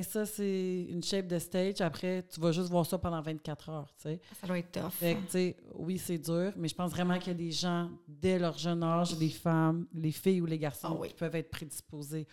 [0.00, 1.82] ça, c'est une shape de stage.
[1.82, 3.92] Après, tu vas juste voir ça pendant 24 heures.
[3.98, 4.20] sais.
[4.40, 4.90] Ça doit être tough.
[4.90, 8.38] Fait que, oui, c'est dur, mais je pense vraiment qu'il y a des gens, dès
[8.38, 12.26] leur jeune âge, les femmes, les filles ou les garçons, ah qui peuvent être prédisposés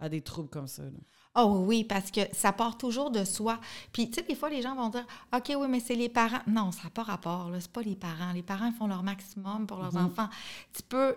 [0.00, 0.82] à des troubles comme ça.
[1.36, 3.60] Oh oui, parce que ça part toujours de soi.
[3.92, 6.40] Puis, tu sais, des fois, les gens vont dire OK, oui, mais c'est les parents.
[6.46, 7.46] Non, ça n'a pas rapport.
[7.46, 8.32] Ce n'est pas les parents.
[8.32, 10.06] Les parents font leur maximum pour leurs mhm.
[10.06, 10.28] enfants.
[10.72, 11.14] Tu peux.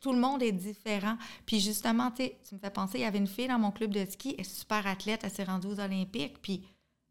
[0.00, 1.16] Tout le monde est différent.
[1.46, 4.04] Puis justement, tu me fais penser, il y avait une fille dans mon club de
[4.04, 6.64] ski, elle est super athlète, elle s'est rendue aux Olympiques, puis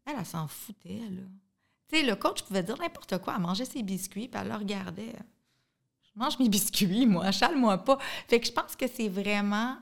[0.06, 1.22] elle, elle, s'en foutait, là.
[1.88, 4.54] Tu sais, le coach pouvait dire n'importe quoi, elle mangeait ses biscuits, puis elle le
[4.54, 5.12] regardait.
[6.02, 7.98] Je mange mes biscuits, moi, chale-moi pas.
[8.28, 9.76] Fait que je pense que c'est vraiment,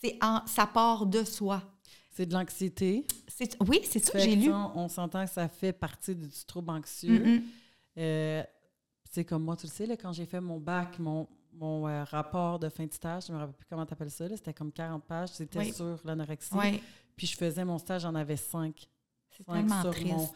[0.00, 1.62] c'est ça part de soi.
[2.10, 3.06] C'est de l'anxiété.
[3.66, 4.52] Oui, c'est ça que j'ai lu.
[4.52, 7.42] On, s'entend que ça fait partie du trouble anxieux.
[7.96, 8.42] Euh,
[9.10, 12.04] c'est comme moi, tu le sais, là, quand j'ai fait mon bac, mon, mon euh,
[12.04, 14.54] rapport de fin de stage, je ne me rappelle plus comment tu appelles ça, c'était
[14.54, 16.54] comme 40 pages, c'était sur l'anorexie.
[17.16, 18.88] Puis je faisais mon stage, j'en avais 5.
[19.30, 20.34] C'est tellement triste.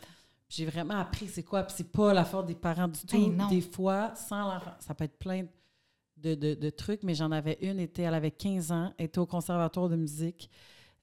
[0.49, 3.49] J'ai vraiment appris c'est quoi, puis c'est pas la faute des parents du ben tout.
[3.49, 5.45] Des fois, sans ça peut être plein
[6.17, 9.19] de, de, de trucs, mais j'en avais une, était, elle avait 15 ans, elle était
[9.19, 10.49] au conservatoire de musique.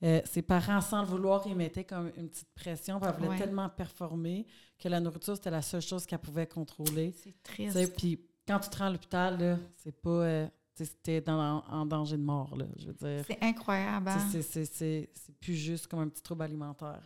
[0.03, 2.99] Euh, ses parents, sans le vouloir, ils mettaient comme une petite pression.
[3.01, 4.45] Elle voulait tellement performer
[4.77, 7.13] que la nourriture, c'était la seule chose qu'elle pouvait contrôler.
[7.23, 7.95] C'est triste.
[7.95, 10.09] Puis quand tu te rends à l'hôpital, c'est pas.
[10.09, 13.23] Euh, c'était en danger de mort, là, je veux dire.
[13.27, 14.09] C'est incroyable.
[14.09, 14.29] Hein?
[14.31, 15.07] C'est
[15.39, 17.01] plus juste comme un petit trouble alimentaire.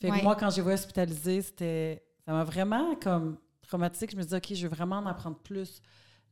[0.00, 2.04] Fait que moi, quand j'ai vu hospitaliser, c'était.
[2.24, 4.06] Ça m'a vraiment comme traumatisé.
[4.10, 5.80] Je me disais, OK, je veux vraiment en apprendre plus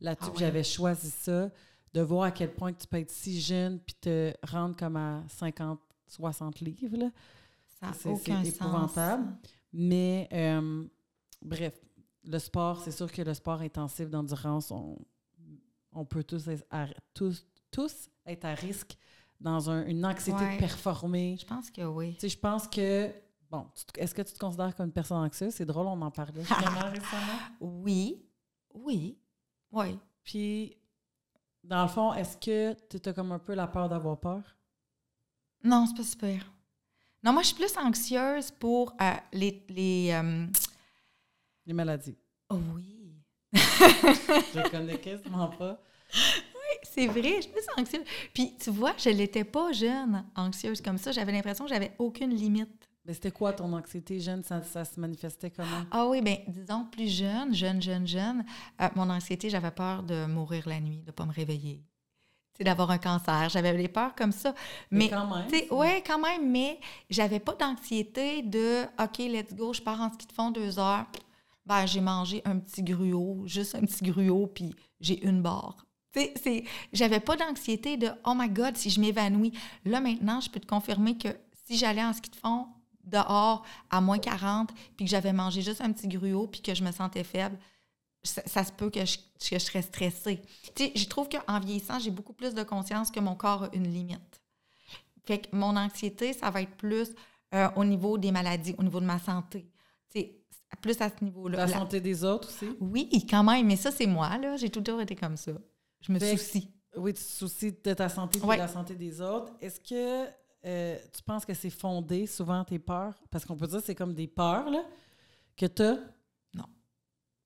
[0.00, 0.30] là-dessus.
[0.34, 1.50] Ah J'avais choisi ça,
[1.94, 5.22] de voir à quel point tu peux être si jeune puis te rendre comme à
[5.28, 6.96] 50, 60 livres.
[6.96, 7.10] Là.
[7.80, 9.26] Ça c'est épouvantable.
[9.72, 10.84] Mais euh,
[11.42, 11.74] bref,
[12.28, 14.98] le sport, c'est sûr que le sport intensif d'endurance, on,
[15.92, 18.96] on peut tous être à, tous, tous être à risque
[19.40, 21.36] dans une anxiété de performer.
[21.40, 22.14] Je pense que oui.
[22.14, 23.12] Tu sais, je pense que
[23.50, 25.54] Bon, est-ce que tu te considères comme une personne anxieuse?
[25.54, 27.38] C'est drôle, on en parlait récemment.
[27.60, 28.22] Oui,
[28.74, 29.18] oui,
[29.72, 29.98] oui.
[30.22, 30.76] Puis,
[31.64, 34.42] dans le fond, est-ce que tu as comme un peu la peur d'avoir peur?
[35.64, 36.52] Non, c'est pas super.
[37.22, 39.64] Non, moi, je suis plus anxieuse pour euh, les.
[39.70, 40.46] Les, euh,
[41.68, 42.16] les maladies.
[42.48, 43.14] Oh oui.
[43.52, 45.80] je connais quasiment pas.
[46.14, 48.04] Oui, c'est vrai, je suis plus anxieuse.
[48.32, 51.12] Puis, tu vois, je l'étais pas jeune, anxieuse comme ça.
[51.12, 52.88] J'avais l'impression que j'avais aucune limite.
[53.04, 54.42] Mais c'était quoi ton anxiété jeune?
[54.42, 55.84] Ça, se manifestait comment?
[55.90, 58.44] Ah oui, bien, disons, plus jeune, jeune, jeune, jeune,
[58.80, 61.82] euh, mon anxiété, j'avais peur de mourir la nuit, de ne pas me réveiller
[62.64, 63.48] d'avoir un cancer.
[63.48, 64.52] J'avais des peurs comme ça.
[64.90, 65.46] Mais, quand même.
[65.70, 70.26] Oui, quand même, mais j'avais pas d'anxiété de OK, let's go, je pars en ski
[70.26, 71.06] de fond deux heures.
[71.68, 75.84] Ben, j'ai mangé un petit gruau, juste un petit gruau, puis j'ai une barre.
[76.94, 79.52] J'avais pas d'anxiété de Oh my God, si je m'évanouis.
[79.84, 81.28] Là, maintenant, je peux te confirmer que
[81.66, 82.68] si j'allais en ski de fond
[83.04, 86.82] dehors à moins 40, puis que j'avais mangé juste un petit gruau, puis que je
[86.82, 87.58] me sentais faible,
[88.22, 90.40] ça, se peut que je, que je serais stressée.
[90.74, 93.68] Tu sais, je trouve qu'en vieillissant, j'ai beaucoup plus de conscience que mon corps a
[93.74, 94.42] une limite.
[95.26, 97.10] Fait que mon anxiété, ça va être plus
[97.54, 99.70] euh, au niveau des maladies, au niveau de ma santé.
[100.10, 100.37] Tu sais,
[100.76, 101.58] plus à ce niveau-là.
[101.58, 102.76] La santé des autres aussi?
[102.80, 104.56] Oui, quand même, mais ça, c'est moi, là.
[104.56, 105.52] J'ai toujours été comme ça.
[106.00, 106.70] Je me soucie.
[106.96, 109.52] Oui, tu te soucies de ta santé et de la santé des autres.
[109.60, 110.28] Est-ce que
[110.64, 113.14] euh, tu penses que c'est fondé, souvent, tes peurs?
[113.30, 114.82] Parce qu'on peut dire que c'est comme des peurs, là,
[115.56, 115.98] que tu as.
[116.54, 116.66] Non.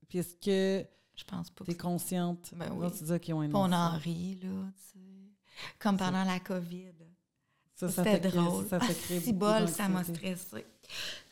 [0.08, 0.86] Puis est-ce que.
[1.14, 1.64] Je pense pas.
[1.64, 2.52] Tu es consciente?
[2.56, 2.86] Ben oui.
[2.96, 4.98] Tu dis qu'ils ont On en rit, là, tu sais.
[5.78, 6.92] Comme pendant la COVID.
[7.74, 8.66] Ça, ça C'était drôle.
[8.68, 10.64] ça ah, si bol, ça m'a stressé.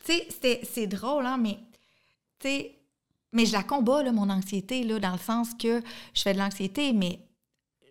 [0.05, 1.57] Tu sais, c'est drôle, hein, mais
[2.49, 2.81] sais,
[3.33, 5.81] mais je la combats, là, mon anxiété, là, dans le sens que
[6.13, 7.19] je fais de l'anxiété, mais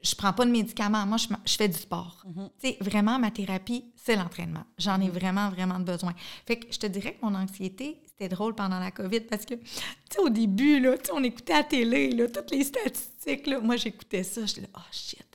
[0.02, 1.06] je prends pas de médicaments.
[1.06, 2.24] Moi, je, je fais du sport.
[2.58, 4.64] Tu sais, vraiment, ma thérapie, c'est l'entraînement.
[4.78, 5.10] J'en ai mm-hmm.
[5.10, 6.14] vraiment, vraiment besoin.
[6.46, 9.54] Fait que je te dirais que mon anxiété, c'était drôle pendant la COVID parce que,
[9.54, 9.66] tu
[10.10, 13.60] sais, au début, là, on écoutait à la télé, là, toutes les statistiques, là.
[13.60, 14.46] Moi, j'écoutais ça.
[14.46, 15.26] J'étais là, oh shit.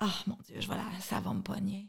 [0.00, 0.68] Oh mon Dieu, je
[1.00, 1.88] ça va me pogner.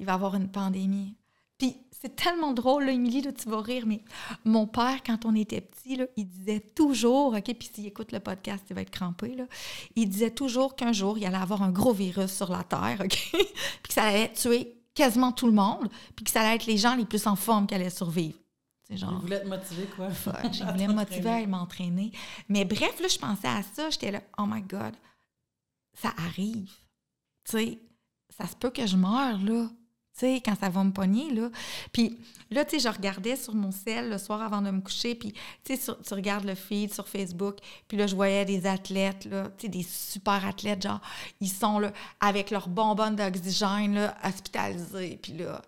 [0.00, 1.16] Il va y avoir une pandémie.
[1.58, 4.00] Puis c'est tellement drôle, là, Émilie, là, tu vas rire, mais
[4.44, 8.20] mon père, quand on était petit, là, il disait toujours, OK, puis s'il écoute le
[8.20, 9.44] podcast, il va être crampé, là,
[9.96, 13.30] il disait toujours qu'un jour, il allait avoir un gros virus sur la Terre, OK,
[13.32, 13.42] puis
[13.88, 16.94] que ça allait tuer quasiment tout le monde, puis que ça allait être les gens
[16.94, 18.38] les plus en forme qui allaient survivre.
[18.90, 20.08] Genre, il voulait te motiver, quoi.
[20.10, 22.10] je voulais me motiver à m'entraîner.
[22.48, 24.94] Mais bref, là, je pensais à ça, j'étais là, oh my God,
[25.94, 26.70] ça arrive.
[27.44, 27.78] Tu sais,
[28.30, 29.68] ça se peut que je meure, là
[30.18, 31.48] tu sais, quand ça va me pogner, là.
[31.92, 32.18] Puis
[32.50, 35.32] là, tu sais, je regardais sur mon sel le soir avant de me coucher, puis
[35.62, 39.48] tu sais, tu regardes le feed sur Facebook, puis là, je voyais des athlètes, là,
[39.56, 41.00] tu sais, des super athlètes, genre,
[41.40, 45.62] ils sont là avec leur bonbonne d'oxygène, là, hospitalisés, puis là,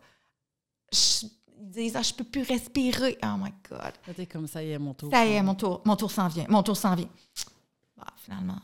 [0.93, 3.17] ils disent, ah, je peux plus respirer.
[3.23, 3.93] Oh my God.
[4.05, 5.11] C'était comme ça y est, mon tour.
[5.13, 7.11] Ça y est, mon tour, mon tour s'en vient, mon tour s'en vient.
[7.97, 8.59] Bah, finalement,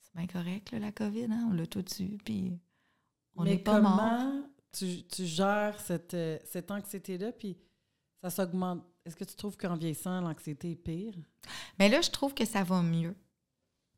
[0.00, 2.58] c'est bien correct, là, la COVID, hein, on l'a tout dessus, puis
[3.36, 4.32] on n'est pas mort
[4.72, 7.56] tu, tu gères cette, euh, cette anxiété-là, puis
[8.22, 8.84] ça s'augmente.
[9.04, 11.14] Est-ce que tu trouves qu'en vieillissant, l'anxiété est pire?
[11.78, 13.16] Mais là, je trouve que ça va mieux.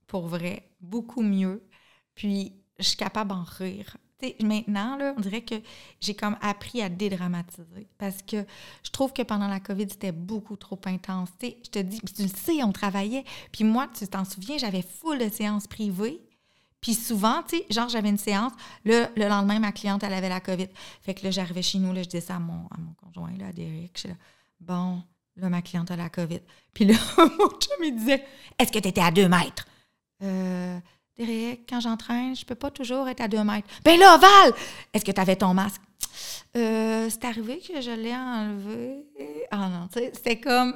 [0.06, 1.66] Pour vrai, beaucoup mieux.
[2.14, 3.96] Puis, je suis capable d'en rire.
[4.40, 5.56] maintenant, là, on dirait que
[6.00, 8.44] j'ai comme appris à dédramatiser parce que
[8.84, 11.30] je trouve que pendant la COVID, c'était beaucoup trop intense.
[11.40, 13.24] je te dis, tu le sais, on travaillait.
[13.50, 16.20] Puis moi, tu t'en souviens, j'avais full de séances privées.
[16.82, 18.52] Puis souvent, tu sais, genre, j'avais une séance,
[18.84, 20.68] le, le lendemain, ma cliente, elle avait la COVID.
[21.00, 23.30] Fait que là, j'arrivais chez nous, là, je disais ça à mon, à mon conjoint,
[23.38, 23.98] là, à Derek.
[24.02, 24.14] Je là,
[24.60, 25.00] bon,
[25.36, 26.40] là, ma cliente a la COVID.
[26.74, 28.24] Puis là, mon chum, il disait,
[28.58, 29.64] est-ce que tu étais à deux mètres?
[30.24, 30.78] Euh,
[31.16, 33.68] Derek, quand j'entraîne, je peux pas toujours être à deux mètres.
[33.84, 34.52] Ben là, Val,
[34.92, 35.80] est-ce que tu avais ton masque?
[36.56, 39.04] Euh, c'est arrivé que je l'ai enlevé.
[39.52, 40.74] Ah non, tu sais, c'était comme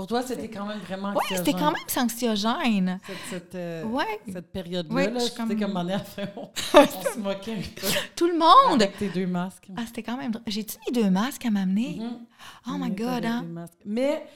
[0.00, 3.00] pour toi, c'était quand même vraiment Oui, c'était quand même anxiogène.
[3.06, 3.84] Cette, cette, euh,
[4.32, 5.80] cette période-là, là, c'était comme on,
[6.78, 7.86] on, se moquait un peu.
[8.16, 8.80] Tout le monde!
[8.80, 9.68] Avec tes deux masques.
[9.76, 10.32] Ah, c'était quand même...
[10.46, 11.98] J'ai-tu mis deux masques à m'amener?
[12.00, 12.68] Mm-hmm.
[12.68, 13.44] Oh my God, hein?
[13.84, 14.26] Mais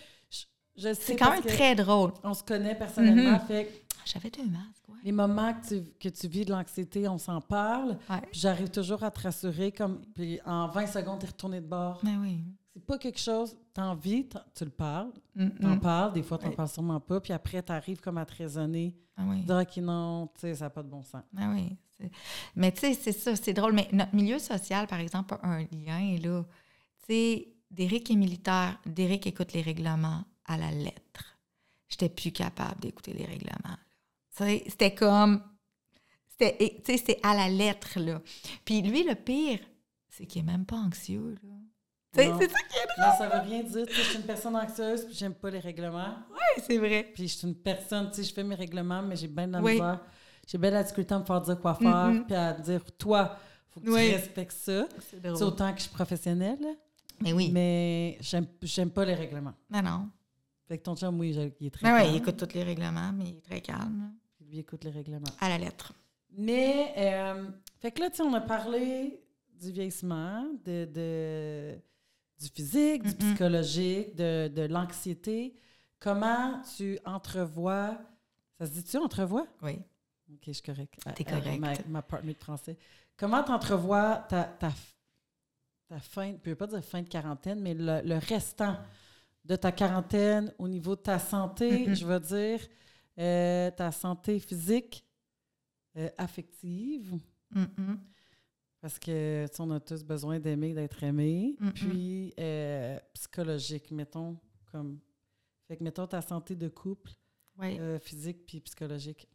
[0.77, 2.13] je, sais C'est quand même très drôle.
[2.23, 3.47] On se connaît personnellement, mm-hmm.
[3.47, 4.99] fait j'avais deux masques, ouais.
[5.03, 7.97] Les moments que tu, que tu vis de l'anxiété, on s'en parle.
[8.33, 12.01] J'arrive toujours à te rassurer, comme, puis en 20 secondes, tu es retourné de bord.
[12.03, 15.13] Mais ben oui c'est pas quelque chose, t'as envie, tu le parles,
[15.61, 18.97] t'en parles, des fois t'en parles sûrement pas, puis après t'arrives comme à te raisonner,
[19.17, 19.43] ah oui.
[19.43, 21.23] dire ok non, tu sais, ça n'a pas de bon sens.
[21.37, 21.77] Ah oui.
[22.57, 23.73] Mais tu sais, c'est ça, c'est drôle.
[23.73, 26.45] Mais notre milieu social, par exemple, a un lien, là.
[27.01, 31.39] Tu sais, Derek est militaire, Derek écoute les règlements à la lettre.
[31.89, 33.79] J'étais plus capable d'écouter les règlements.
[34.31, 35.43] C'était comme...
[36.39, 36.47] Tu
[36.85, 38.21] sais, c'est à la lettre, là.
[38.65, 39.61] Puis lui, le pire,
[40.09, 41.55] c'est qu'il est même pas anxieux, là.
[42.15, 43.07] C'est ça qui est drôle.
[43.07, 43.87] Non, ça veut rien dire.
[43.89, 46.15] je suis une personne anxieuse puis j'aime pas les règlements.
[46.31, 47.11] Oui, c'est vrai.
[47.15, 49.53] Puis je suis une personne, tu sais, je fais mes règlements, mais j'ai bien de
[49.53, 50.01] la misère.
[50.47, 53.37] J'ai bien la difficulté à me faire dire quoi faire, puis à dire, toi,
[53.71, 54.87] faut que tu respectes ça.
[55.01, 56.65] C'est autant que je suis professionnelle.
[57.21, 57.51] Mais oui.
[57.53, 59.55] Mais j'aime pas les règlements.
[59.71, 60.09] Non, non.
[60.67, 61.31] Fait que ton chum, oui,
[61.61, 62.03] il est très calme.
[62.03, 64.13] Oui, il écoute tous les règlements, mais il est très calme.
[64.41, 65.31] Il écoute les règlements.
[65.41, 65.93] À la lettre.
[66.37, 67.47] Mais, euh,
[67.81, 69.21] fait que là, tu sais, on a parlé
[69.61, 71.79] du vieillissement, de
[72.39, 75.55] du physique, du psychologique, de, de l'anxiété.
[75.99, 77.99] Comment tu entrevois,
[78.59, 79.47] ça se dit-tu entrevois?
[79.63, 79.79] Oui.
[80.33, 80.99] OK, je suis correct.
[81.15, 81.61] T'es correct.
[81.61, 82.77] Ma, ma de français.
[83.17, 84.73] Comment tu entrevois ta, ta,
[85.89, 88.77] ta fin, je ne peux pas dire fin de quarantaine, mais le, restant
[89.45, 92.61] de ta quarantaine au niveau de ta santé, je veux dire,
[93.19, 95.07] euh, ta santé physique,
[95.97, 97.19] euh, affective?
[98.85, 101.57] Parce que, on a tous besoin d'aimer, d'être aimé.
[101.75, 104.37] Puis, euh, psychologique, mettons,
[104.71, 104.99] comme.
[105.67, 107.13] Fait que, mettons, ta santé de couple,
[107.63, 109.27] euh, physique puis psychologique.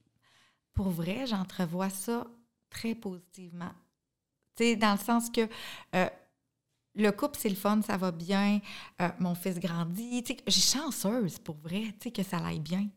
[0.72, 2.28] Pour vrai, j'entrevois ça
[2.70, 3.72] très positivement.
[4.56, 5.50] Tu sais, dans le sens que
[5.96, 6.10] euh,
[6.94, 8.62] le couple, c'est le fun, ça va bien,
[9.18, 10.22] mon fils grandit.
[10.22, 12.88] Tu sais, j'ai chanceuse, pour vrai, tu sais, que ça aille bien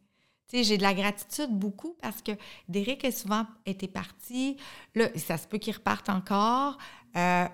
[0.53, 2.33] j'ai de la gratitude beaucoup parce que
[2.69, 4.57] Derek a souvent été parti.
[4.95, 6.79] Là, ça se peut qu'il reparte encore.
[7.17, 7.47] Euh,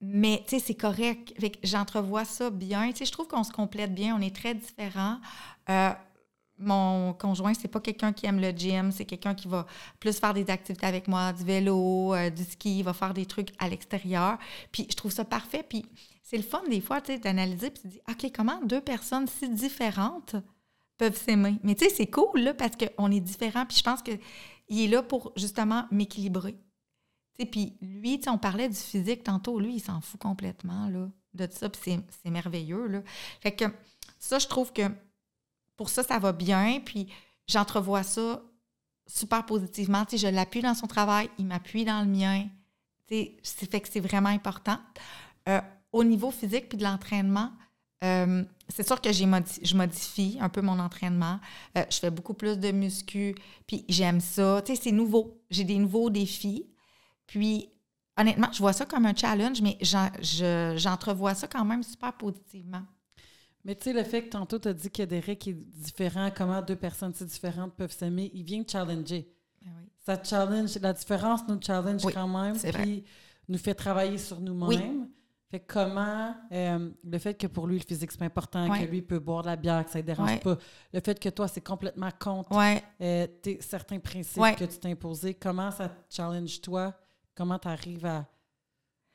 [0.00, 1.34] mais, tu sais, c'est correct.
[1.62, 2.90] J'entrevois ça bien.
[2.92, 4.14] Tu sais, je trouve qu'on se complète bien.
[4.16, 5.18] On est très différents.
[5.70, 5.90] Euh,
[6.58, 9.66] mon conjoint, c'est pas quelqu'un qui aime le gym, c'est quelqu'un qui va
[10.00, 13.26] plus faire des activités avec moi, du vélo, euh, du ski, il va faire des
[13.26, 14.38] trucs à l'extérieur.
[14.72, 15.64] Puis je trouve ça parfait.
[15.68, 15.84] Puis
[16.22, 19.26] c'est le fun des fois, tu sais, d'analyser puis de dire, OK, comment deux personnes
[19.26, 20.36] si différentes
[20.98, 21.58] peuvent s'aimer.
[21.62, 23.66] Mais tu sais, c'est cool, là, parce qu'on est différents.
[23.66, 24.18] Puis je pense qu'il
[24.70, 26.56] est là pour justement m'équilibrer.
[27.50, 29.60] Puis lui, on parlait du physique tantôt.
[29.60, 31.68] Lui, il s'en fout complètement, là, de ça.
[31.68, 33.02] Puis c'est merveilleux, là.
[33.40, 33.64] Fait que
[34.18, 34.90] ça, je trouve que
[35.76, 36.80] pour ça, ça va bien.
[36.84, 37.08] Puis
[37.46, 38.42] j'entrevois ça
[39.06, 40.04] super positivement.
[40.04, 42.46] Tu sais, je l'appuie dans son travail, il m'appuie dans le mien.
[43.08, 44.78] Sais, fait que c'est vraiment important.
[45.48, 45.60] Euh,
[45.92, 47.52] au niveau physique puis de l'entraînement,
[48.06, 49.26] euh, c'est sûr que j'ai
[49.62, 51.40] je modifie un peu mon entraînement.
[51.76, 53.34] Euh, je fais beaucoup plus de muscu,
[53.66, 54.62] puis j'aime ça.
[54.64, 55.40] Tu sais, c'est nouveau.
[55.50, 56.66] J'ai des nouveaux défis.
[57.26, 57.68] Puis,
[58.16, 59.78] honnêtement, je vois ça comme un challenge, mais
[60.76, 62.82] j'entrevois ça quand même super positivement.
[63.64, 66.62] Mais tu sais, le fait que tantôt tu as dit que Derek est différent, comment
[66.62, 69.28] deux personnes si différentes peuvent s'aimer, il vient challenger.
[69.60, 69.72] Ben
[70.04, 73.04] ça challenge, la différence nous challenge quand même, puis
[73.48, 75.05] nous fait travailler sur nous-mêmes.
[75.48, 79.20] Fait comment euh, le fait que pour lui, le physique, c'est important, que lui peut
[79.20, 80.56] boire de la bière, que ça ne dérange pas,
[80.92, 82.50] le fait que toi, c'est complètement contre
[83.00, 83.26] euh,
[83.60, 86.94] certains principes que tu t'es imposés, comment ça challenge toi?
[87.36, 88.26] Comment tu arrives à.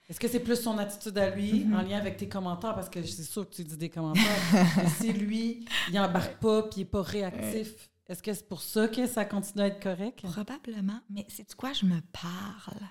[0.07, 1.75] Est-ce que c'est plus son attitude à lui mm-hmm.
[1.75, 2.75] en lien avec tes commentaires?
[2.75, 4.23] Parce que c'est sûr que tu dis des commentaires.
[4.77, 8.61] mais si lui, il n'embarque pas puis il n'est pas réactif, est-ce que c'est pour
[8.61, 10.21] ça que ça continue à être correct?
[10.21, 10.99] Probablement.
[11.09, 11.73] Mais c'est quoi?
[11.73, 12.81] Je me parle.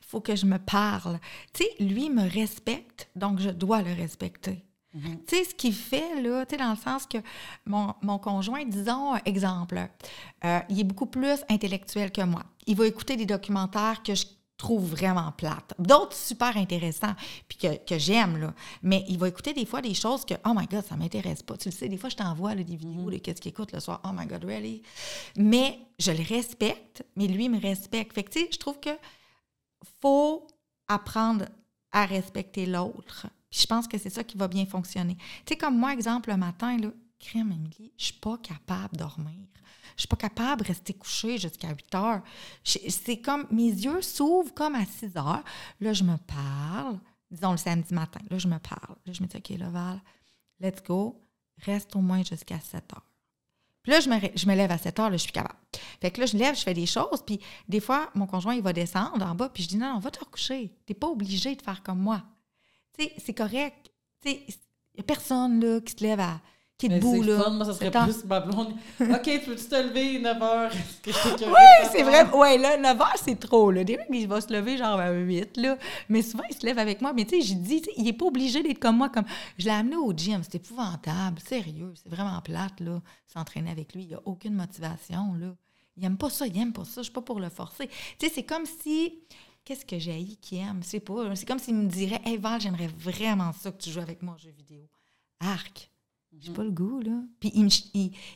[0.00, 1.18] Il faut que je me parle.
[1.52, 4.64] Tu sais, lui me respecte, donc je dois le respecter.
[4.94, 5.18] Mhm.
[5.26, 7.18] Tu sais, ce qu'il fait, là, tu sais, dans le sens que
[7.66, 9.88] mon, mon conjoint, disons, exemple,
[10.44, 12.44] euh, il est beaucoup plus intellectuel que moi.
[12.66, 14.24] Il va écouter des documentaires que je
[14.56, 15.74] trouve vraiment plates.
[15.80, 17.14] D'autres super intéressants,
[17.48, 18.54] puis que, que j'aime, là.
[18.82, 21.56] Mais il va écouter des fois des choses que, oh my God, ça m'intéresse pas.
[21.56, 23.10] Tu le sais, des fois, je t'envoie des vidéos mhm.
[23.10, 24.00] de qu'est-ce qu'il écoute le soir?
[24.04, 24.82] Oh my God, really?
[25.36, 28.14] Mais je le respecte, mais lui me respecte.
[28.14, 28.90] Fait que, tu sais, je trouve que
[30.00, 30.46] faut
[30.88, 31.46] apprendre
[31.92, 33.28] à respecter l'autre.
[33.50, 35.16] je pense que c'est ça qui va bien fonctionner.
[35.16, 38.98] Tu sais, comme moi, exemple, le matin, là, crème, Émilie, je suis pas capable de
[38.98, 39.46] dormir.
[39.96, 42.22] Je suis pas capable de rester couchée jusqu'à 8 heures.
[42.64, 45.44] C'est comme, mes yeux s'ouvrent comme à 6 heures.
[45.80, 46.98] Là, je me parle,
[47.30, 48.20] disons le samedi matin.
[48.28, 48.96] Là, je me parle.
[49.06, 50.00] Là, je me dis, OK, Val,
[50.58, 51.20] let's go.
[51.58, 53.13] Reste au moins jusqu'à 7 heures.
[53.84, 55.58] Puis là, je me, je me lève à 7 heures, là, je suis capable.
[56.00, 58.62] Fait que là, je lève, je fais des choses, puis des fois, mon conjoint, il
[58.62, 60.72] va descendre en bas, puis je dis non, non, va te recoucher.
[60.86, 62.22] T'es pas obligé de faire comme moi.
[62.98, 63.92] Tu sais, c'est correct.
[64.22, 64.54] Tu sais, il
[64.96, 66.40] n'y a personne là, qui se lève à
[66.88, 67.42] qui est debout, là.
[67.42, 67.50] Fun.
[67.50, 68.74] Moi, ça serait plus ma blonde.
[69.00, 70.72] OK, peux-tu te lever 9 h?
[71.06, 72.26] Oui, c'est vrai.
[72.34, 73.84] Oui, là, 9 h, c'est trop, là.
[73.84, 75.78] Des il va se lever genre à 8, là.
[76.08, 77.12] Mais souvent, il se lève avec moi.
[77.12, 79.08] Mais tu sais, j'ai dit, il n'est pas obligé d'être comme moi.
[79.08, 79.24] Comme...
[79.58, 80.40] Je l'ai amené au gym.
[80.42, 81.40] C'est épouvantable.
[81.46, 81.94] Sérieux.
[82.02, 84.02] C'est vraiment plate, là, s'entraîner avec lui.
[84.02, 85.54] Il n'y a aucune motivation, là.
[85.96, 87.00] Il aime pas ça, il aime pas ça.
[87.00, 87.88] Je suis pas pour le forcer.
[88.18, 89.20] Tu sais, c'est comme si
[89.64, 90.80] qu'est-ce que j'ai qui aime?
[90.82, 91.34] C'est pas.
[91.36, 94.34] C'est comme s'il me dirait Hey Val, j'aimerais vraiment ça que tu joues avec moi
[94.34, 94.88] en jeu vidéo.
[95.40, 95.90] Arc.
[96.40, 97.22] J'ai pas le goût, là.
[97.40, 97.70] Puis il me,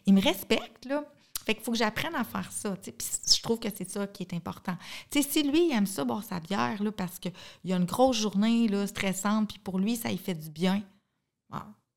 [0.07, 1.05] il, me respecte, là.
[1.45, 2.77] Fait qu'il faut que j'apprenne à faire ça.
[2.77, 2.93] Puis
[3.35, 4.77] je trouve que c'est ça qui est important.
[5.11, 7.33] sais, si lui, il aime ça, boire sa bière, là, parce qu'il
[7.73, 10.83] a une grosse journée là, stressante, puis pour lui, ça lui fait du bien,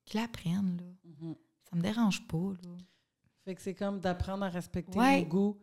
[0.05, 0.77] qu'il apprenne.
[0.77, 1.11] Là.
[1.11, 1.35] Mm-hmm.
[1.69, 2.53] Ça me dérange pas.
[2.63, 2.69] Là.
[3.45, 5.57] Fait que c'est comme d'apprendre à respecter nos goûts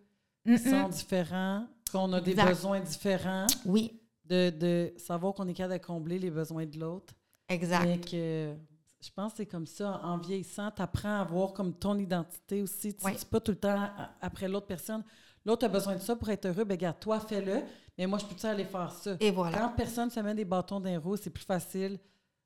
[0.44, 3.46] qui sont différents, qu'on a des besoins différents.
[3.64, 4.00] Oui.
[4.24, 7.14] De, de savoir qu'on est capable de combler les besoins de l'autre.
[7.48, 8.10] Exact.
[8.10, 8.54] que
[9.00, 10.00] je pense que c'est comme ça.
[10.02, 12.94] En vieillissant, tu apprends à voir comme ton identité aussi.
[12.94, 13.88] Tu ne pas tout le temps
[14.20, 15.04] après l'autre personne.
[15.44, 16.64] L'autre a besoin de ça pour être heureux.
[16.64, 17.62] Ben, regarde, toi, fais-le.
[17.96, 19.16] Mais moi, je peux aller faire ça?
[19.20, 19.58] Et voilà.
[19.58, 21.98] Quand personne se met des bâtons d'un roues, c'est plus facile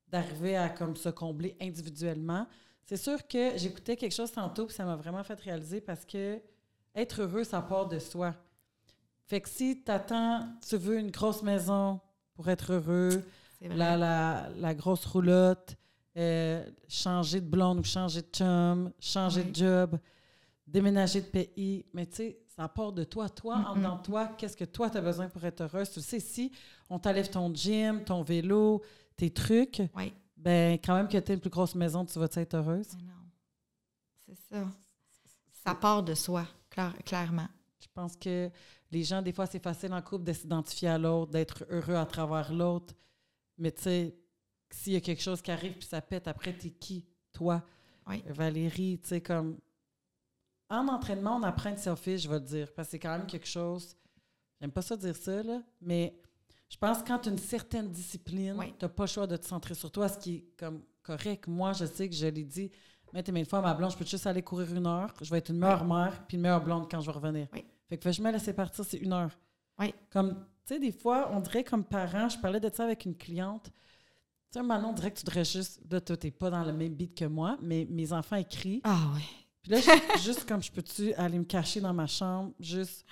[0.09, 2.47] d'arriver à comme se combler individuellement.
[2.85, 6.41] C'est sûr que j'écoutais quelque chose tantôt, puis ça m'a vraiment fait réaliser parce que
[6.95, 8.35] être heureux, ça part de soi.
[9.25, 12.01] Fait que si t'attends, tu veux une grosse maison
[12.35, 13.25] pour être heureux,
[13.61, 15.77] la, la, la, grosse roulotte,
[16.17, 19.99] euh, changer de blonde ou changer de chum, changer de job,
[20.67, 21.85] déménager de pays.
[21.93, 23.29] Mais tu sais, ça part de toi.
[23.29, 25.91] Toi, en dedans toi, qu'est-ce que toi, tu as besoin pour être heureuse?
[25.91, 26.53] Tu sais, si
[26.91, 28.83] on t'enlève ton gym, ton vélo,
[29.17, 29.83] tes trucs,
[30.37, 32.93] ben quand même que tu as une plus grosse maison, tu vas être heureuse?
[32.99, 33.13] non.
[34.27, 34.67] C'est ça.
[35.65, 36.47] Ça part de soi,
[37.05, 37.49] clairement.
[37.81, 38.51] Je pense que
[38.91, 42.07] les gens, des fois, c'est facile en couple de s'identifier à l'autre, d'être heureux à
[42.07, 42.95] travers l'autre.
[43.59, 44.15] Mais tu sais,
[44.75, 47.07] s'il y a quelque chose qui arrive puis ça pète, après, t'es qui?
[47.33, 47.63] Toi?
[48.27, 49.59] Valérie, tu sais, comme.
[50.69, 53.27] En entraînement, on apprend être selfish, je vais te dire, parce que c'est quand même
[53.27, 53.95] quelque chose.
[54.61, 56.19] J'aime pas ça dire ça, là, mais
[56.71, 59.37] je pense que quand tu as une certaine discipline, tu n'as pas le choix de
[59.37, 61.47] te centrer sur toi, ce qui est comme correct.
[61.47, 62.71] Moi, je sais que je l'ai dit
[63.13, 65.13] mais une fois, ma blonde, je peux juste aller courir une heure.
[65.21, 67.47] Je vais être une meilleure mère puis une meilleure blonde quand je vais revenir.
[67.89, 69.31] Fait que je me laisser partir, c'est une heure.
[69.79, 69.95] Oui.
[70.11, 70.35] Comme,
[70.67, 73.71] tu sais, des fois, on dirait comme parent, je parlais de ça avec une cliente.
[74.53, 75.81] Tu sais, maintenant, on dirait que tu devrais juste.
[75.91, 78.83] Là, toi, t'es pas dans le même beat que moi, mais mes enfants écrivent.
[78.85, 79.23] Ah oui.
[79.63, 79.79] Puis là,
[80.23, 83.07] juste comme je peux-tu aller me cacher dans ma chambre, juste.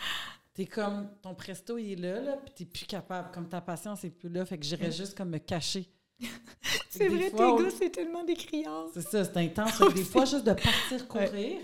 [0.52, 1.08] T'es comme.
[1.22, 3.30] Ton presto, il est là, là, puis t'es plus capable.
[3.30, 5.90] Comme ta patience est plus là, fait que j'irais juste comme me cacher.
[6.90, 8.88] c'est vrai, tes gars, c'est tellement des criands.
[8.92, 9.80] C'est ça, c'est intense.
[9.94, 11.60] des fois, juste de partir courir,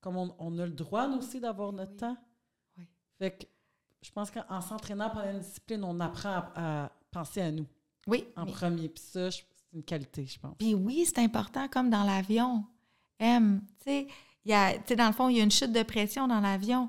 [0.00, 2.16] comme on, a le droit, nous aussi, d'avoir notre temps.
[3.18, 3.46] Fait que
[4.02, 7.66] je pense qu'en s'entraînant pendant une discipline, on apprend à, penser à nous.
[8.06, 8.24] Oui.
[8.36, 8.88] En premier.
[8.88, 10.54] Puis ça, c'est une qualité, je pense.
[10.58, 12.64] Puis oui, c'est important, comme dans l'avion.
[13.18, 14.06] M, tu
[14.44, 16.88] sais, dans le fond, il y a une chute de pression dans l'avion.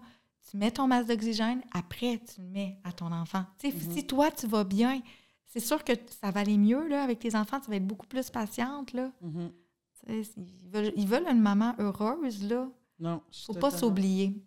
[0.49, 3.45] Tu mets ton masque d'oxygène, après, tu le mets à ton enfant.
[3.59, 3.93] Tu sais, mm-hmm.
[3.93, 5.01] si toi, tu vas bien,
[5.45, 8.07] c'est sûr que ça va aller mieux là, avec tes enfants, tu vas être beaucoup
[8.07, 8.93] plus patiente.
[8.93, 9.11] Là.
[9.23, 10.93] Mm-hmm.
[10.95, 12.43] ils, veulent, une maman heureuse.
[12.43, 12.67] Là.
[12.99, 13.21] Non.
[13.45, 14.43] faut pas s'oublier.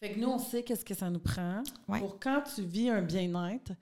[0.00, 3.02] Fait que nous, on sait qu'est-ce que ça nous prend pour quand tu vis un
[3.02, 3.68] bien-être.
[3.68, 3.74] Tu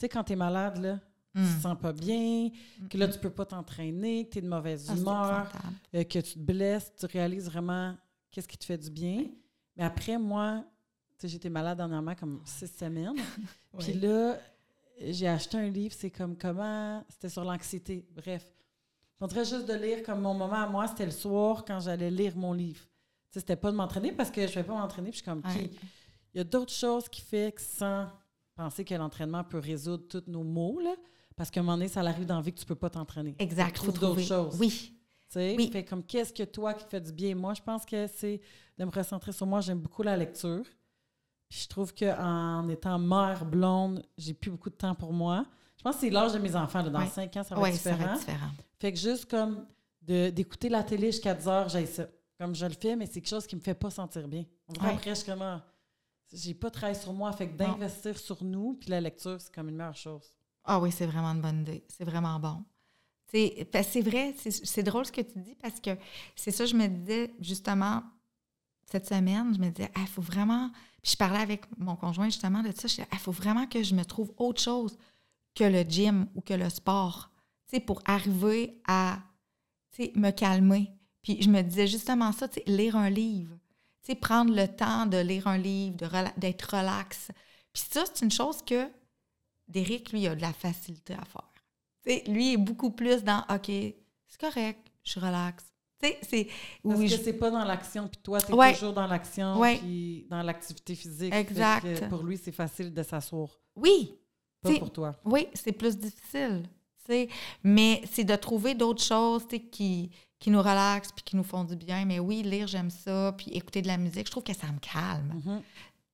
[0.00, 0.98] sais, quand tu es malade, là,
[1.34, 1.60] tu te mm.
[1.60, 2.50] sens pas bien,
[2.88, 5.52] que là, tu peux pas t'entraîner, que tu es de mauvaise ah, humeur,
[5.94, 7.96] euh, que tu te blesses, tu réalises vraiment
[8.30, 9.26] qu'est-ce qui te fait du bien.
[9.76, 10.64] Mais après, moi,
[11.22, 13.16] j'étais malade dernièrement comme six semaines.
[13.78, 14.38] Puis là,
[15.00, 17.04] j'ai acheté un livre, c'est comme comment.
[17.08, 18.06] C'était sur l'anxiété.
[18.14, 18.46] Bref.
[19.20, 22.10] On dirait juste de lire comme mon moment à moi, c'était le soir quand j'allais
[22.10, 22.84] lire mon livre.
[23.30, 25.42] C'était pas de m'entraîner parce que je ne vais pas m'entraîner, puis je suis comme,
[26.34, 28.06] il y a d'autres choses qui font que sans
[28.54, 30.94] penser que l'entraînement peut résoudre tous nos maux, là,
[31.36, 32.90] parce qu'à un moment donné, ça arrive dans la vie que tu ne peux pas
[32.90, 33.34] t'entraîner.
[33.38, 33.80] Exact.
[33.80, 34.56] Tu d'autres choses.
[34.58, 34.90] Oui.
[35.36, 35.68] Oui.
[35.72, 37.34] Fait comme, qu'est-ce que toi qui te fait du bien?
[37.34, 38.40] Moi, je pense que c'est
[38.78, 39.60] de me recentrer sur moi.
[39.60, 40.64] J'aime beaucoup la lecture
[41.50, 45.44] je trouve qu'en étant mère blonde, j'ai plus beaucoup de temps pour moi.
[45.76, 46.82] Je pense que c'est l'âge de mes enfants.
[46.82, 48.16] Dans cinq ans, ça va, être différent.
[48.78, 49.66] Fait que juste comme
[50.02, 52.06] d'écouter la télé jusqu'à 10 heures, j'ai ça.
[52.38, 54.44] Comme je le fais, mais c'est quelque chose qui me fait pas sentir bien.
[54.80, 55.60] Après, je comment
[56.32, 57.30] j'ai pas travaillé sur moi.
[57.32, 60.32] Fait que d'investir sur nous, puis la lecture, c'est comme une meilleure chose.
[60.64, 61.84] Ah oui, c'est vraiment une bonne idée.
[61.88, 62.64] C'est vraiment bon.
[63.30, 65.90] C'est vrai, c'est drôle ce que tu dis parce que
[66.36, 68.04] c'est ça, je me disais justement
[68.88, 70.70] cette semaine, je me disais, il faut vraiment
[71.04, 72.88] puis je parlais avec mon conjoint justement de ça.
[72.88, 74.96] Je disais, il faut vraiment que je me trouve autre chose
[75.54, 77.30] que le gym ou que le sport,
[77.86, 79.18] pour arriver à,
[80.16, 80.90] me calmer.
[81.22, 83.54] Puis je me disais justement ça, lire un livre,
[84.20, 85.96] prendre le temps de lire un livre,
[86.38, 87.30] d'être relax.
[87.72, 88.88] Puis ça, c'est une chose que
[89.68, 91.52] Derek, lui, a de la facilité à faire.
[92.04, 95.74] Tu sais, lui est beaucoup plus dans, OK, c'est correct, je relaxe
[96.22, 96.48] c'est.
[96.82, 100.42] Parce que c'est pas dans l'action, puis toi, tu es toujours dans l'action, puis dans
[100.42, 101.34] l'activité physique.
[101.34, 102.08] Exact.
[102.08, 103.48] pour lui, c'est facile de s'asseoir.
[103.76, 104.14] Oui.
[104.62, 105.14] Pas pour toi.
[105.24, 106.64] Oui, c'est plus difficile.
[107.62, 111.76] Mais c'est de trouver d'autres choses qui, qui nous relaxent puis qui nous font du
[111.76, 112.06] bien.
[112.06, 113.34] Mais oui, lire, j'aime ça.
[113.36, 115.42] Puis écouter de la musique, je trouve que ça me calme.
[115.44, 115.60] Mm-hmm.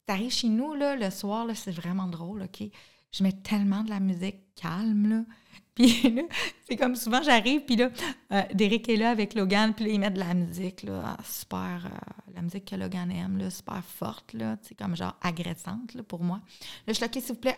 [0.09, 2.69] Tu arrives chez nous, là, le soir, c'est vraiment drôle, OK?
[3.13, 5.25] Je mets tellement de la musique calme, là.
[5.75, 6.23] Puis là,
[6.69, 7.91] c'est comme souvent, j'arrive, puis là,
[8.33, 11.87] euh, Derek est là avec Logan, puis là, il met de la musique, là, super,
[11.87, 16.03] euh, la musique que Logan aime, là, super forte, là, c'est comme genre agressante, là,
[16.03, 16.39] pour moi.
[16.39, 17.57] Là, je suis là, OK, s'il vous plaît,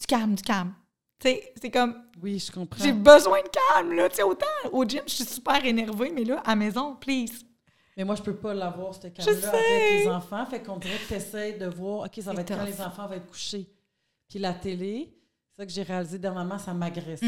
[0.00, 0.72] du calme, du calme.
[1.20, 1.94] Tu sais, c'est comme...
[2.20, 2.82] Oui, je comprends.
[2.82, 6.24] J'ai besoin de calme, là, tu sais, autant au gym, je suis super énervée, mais
[6.24, 7.44] là, à maison, please.
[7.96, 11.08] Mais moi, je peux pas l'avoir, ce calme-là, avec les enfants, fait qu'on dirait que
[11.08, 13.68] tu essaies de voir, OK, ça va être quand les enfants vont être couchés.
[14.32, 15.14] Puis la télé,
[15.50, 17.20] c'est ça que j'ai réalisé dernièrement, ça m'agresse.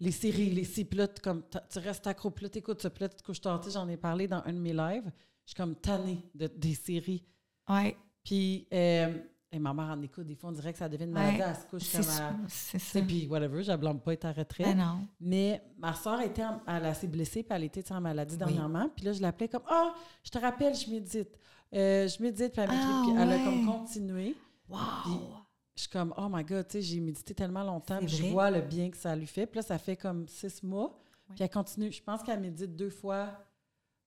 [0.00, 0.84] Les séries, les six
[1.22, 3.62] comme tu restes accro, puis là, t'écoutes ça, puis là, tu te couches tard.
[3.70, 5.12] J'en ai parlé dans un de mes lives.
[5.44, 7.22] Je suis comme tannée de, des séries.
[7.68, 7.96] Ouais.
[8.24, 9.16] Puis, euh,
[9.52, 11.54] et ma mère en écoute, des fois, on dirait que ça devient une maladie, elle
[11.54, 12.32] se couche comme à.
[12.48, 13.00] C'est ça.
[13.00, 14.66] Puis, whatever, je ne blâme pas être à retraite.
[14.66, 15.06] Mais, ben non.
[15.20, 18.88] mais ma soeur, était elle s'est blessée, puis elle était en maladie dernièrement.
[18.88, 19.94] Puis là, je l'appelais comme Ah,
[20.24, 21.38] je te rappelle, je médite.
[21.72, 24.34] Euh, je médite, puis elle, ah, puis elle a comme continué.
[24.68, 25.41] Wow!
[25.74, 28.50] Je suis comme, oh my God, tu sais, j'ai médité tellement longtemps, puis je vois
[28.50, 29.46] le bien que ça lui fait.
[29.46, 30.98] Puis là, ça fait comme six mois.
[31.34, 31.90] Puis elle continue.
[31.90, 33.30] Je pense qu'elle médite deux fois,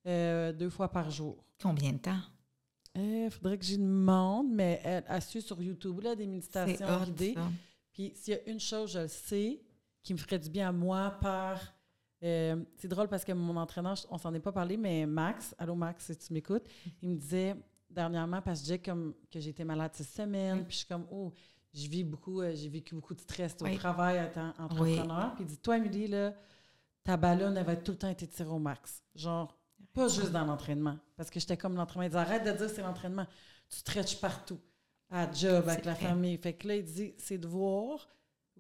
[0.06, 1.44] euh, deux fois par jour.
[1.62, 2.20] Combien de temps?
[2.96, 7.36] Il faudrait que j'y demande, mais elle a su sur YouTube là, des méditations guidées.
[7.92, 9.62] Puis s'il y a une chose, je le sais,
[10.04, 11.60] qui me ferait du bien à moi par.
[12.24, 15.76] Euh, c'est drôle parce que mon entraîneur, on s'en est pas parlé, mais Max, allô
[15.76, 16.66] Max, si tu m'écoutes,
[17.02, 17.56] il me disait
[17.90, 21.32] dernièrement, parce que j'ai comme que été malade cette semaine, puis je suis comme, oh,
[21.76, 25.34] je vis beaucoup, euh, j'ai vécu beaucoup de stress au travail en tant qu'entrepreneur.
[25.36, 26.34] Puis il dit, toi, Émilie, là,
[27.04, 29.04] ta ballonne, va tout le temps être tirée au max.
[29.14, 29.56] Genre,
[29.94, 30.98] pas juste dans l'entraînement.
[31.16, 32.04] Parce que j'étais comme l'entraînement.
[32.04, 33.26] Il dit, arrête de dire c'est l'entraînement.
[33.70, 34.60] Tu stretches partout.
[35.10, 36.38] À job, avec la famille.
[36.38, 38.10] Fait que là, il dit, c'est de voir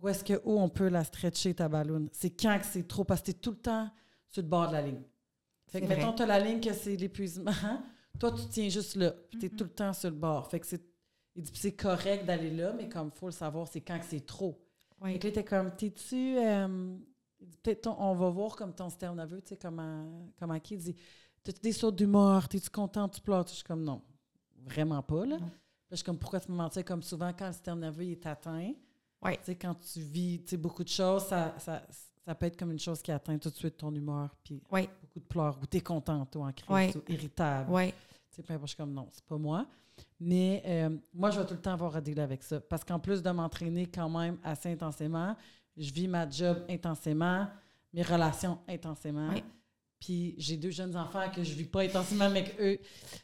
[0.01, 2.09] où est-ce que où on peut la stretcher, ta ballonne.
[2.11, 3.89] C'est quand que c'est trop, parce que tu es tout le temps
[4.27, 5.01] sur le bord de la ligne.
[5.67, 7.51] Fait que, mettons, tu as la ligne que c'est l'épuisement.
[8.19, 9.11] Toi, tu tiens juste là.
[9.11, 9.55] Puis tu es mm-hmm.
[9.55, 10.49] tout le temps sur le bord.
[10.49, 10.81] Fait que c'est.
[11.35, 14.05] Il dit, c'est correct d'aller là, mais comme il faut le savoir, c'est quand que
[14.05, 14.57] c'est trop.
[15.01, 15.19] Oui.
[15.19, 16.37] Là, t'es comme, t'es-tu.
[16.37, 16.95] Euh,
[17.61, 20.05] peut-être on va voir comme ton système nerveux, tu sais, comment,
[20.39, 20.95] comment qui dit
[21.43, 22.47] T'as-tu des sauts d'humeur?
[22.47, 23.07] T'es-tu content?
[23.07, 23.45] Tu pleures?
[23.47, 24.01] Je suis comme non,
[24.65, 25.37] vraiment pas, là.
[25.91, 26.83] je suis comme pourquoi tu me mentais?
[26.83, 28.73] Comme souvent quand le système nerveux est atteint.
[29.21, 29.37] Ouais.
[29.37, 31.83] Tu sais, quand tu vis beaucoup de choses, ça, ça,
[32.25, 35.19] ça, peut être comme une chose qui atteint tout de suite ton humeur, puis beaucoup
[35.19, 37.71] de pleurs, ou t'es contente, ou en crise, ou irritable.
[38.37, 39.65] Je suis comme non, c'est pas moi.
[40.19, 42.59] Mais euh, moi, je vais tout le temps avoir à dealer avec ça.
[42.59, 45.35] Parce qu'en plus de m'entraîner quand même assez intensément,
[45.77, 47.47] je vis ma job intensément,
[47.93, 49.29] mes relations intensément.
[49.99, 52.77] Puis j'ai deux jeunes enfants que je vis pas intensément, mais qu'eux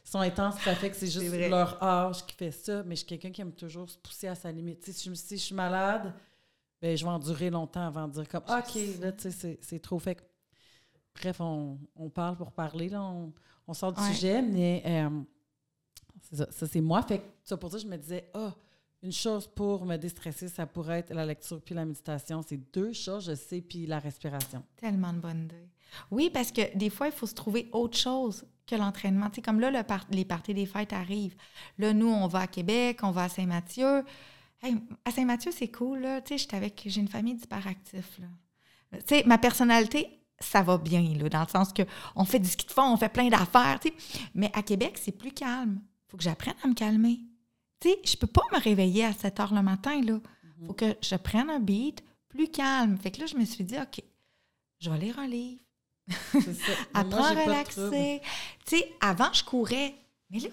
[0.04, 0.58] sont intenses.
[0.60, 2.82] Ça fait que c'est juste leur âge qui fait ça.
[2.84, 4.84] Mais je suis quelqu'un qui aime toujours se pousser à sa limite.
[4.84, 6.12] si, je, si je suis malade,
[6.80, 9.98] ben, je vais endurer longtemps avant de dire comme OK, là, tu sais, c'est trop.
[9.98, 10.16] Fait
[11.14, 11.78] bref, on,
[12.14, 13.02] parle pour parler, là.
[13.66, 15.20] On, sort du sujet, mais euh,
[16.32, 17.02] ça, ça c'est moi.
[17.02, 18.58] Fait que ça pour ça, je me disais, ah, oh,
[19.02, 22.42] une chose pour me déstresser, ça pourrait être la lecture puis la méditation.
[22.46, 24.62] C'est deux choses, je sais, puis la respiration.
[24.76, 25.68] Tellement de bonnes idées.
[26.10, 29.28] Oui, parce que des fois, il faut se trouver autre chose que l'entraînement.
[29.28, 31.36] Tu sais, comme là, le les parties des fêtes arrivent.
[31.78, 34.04] Là, nous, on va à Québec, on va à Saint-Mathieu.
[34.62, 36.20] à Saint-Mathieu, c'est cool, là.
[36.20, 36.82] Tu sais, avec...
[36.86, 38.26] J'ai une famille d'hyperactifs, là.
[39.00, 41.82] Tu sais, ma personnalité, ça va bien, là, dans le sens que
[42.16, 43.94] on fait du ski de fond, on fait plein d'affaires, tu sais.
[44.34, 45.80] Mais à Québec, c'est plus calme.
[45.80, 47.20] Il faut que j'apprenne à me calmer
[47.82, 50.18] tu sais, je peux pas me réveiller à 7 heures le matin, là.
[50.60, 52.96] Il faut que je prenne un beat plus calme.
[52.96, 54.00] Fait que là, je me suis dit, OK,
[54.78, 55.60] je vais lire un livre.
[56.94, 58.20] Apprends à relaxer.
[58.64, 59.94] Tu sais, avant, je courais.
[60.30, 60.48] Mais là,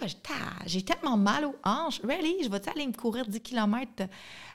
[0.65, 2.01] j'ai tellement mal aux hanches.
[2.01, 4.07] Really, je vais aller me courir 10 km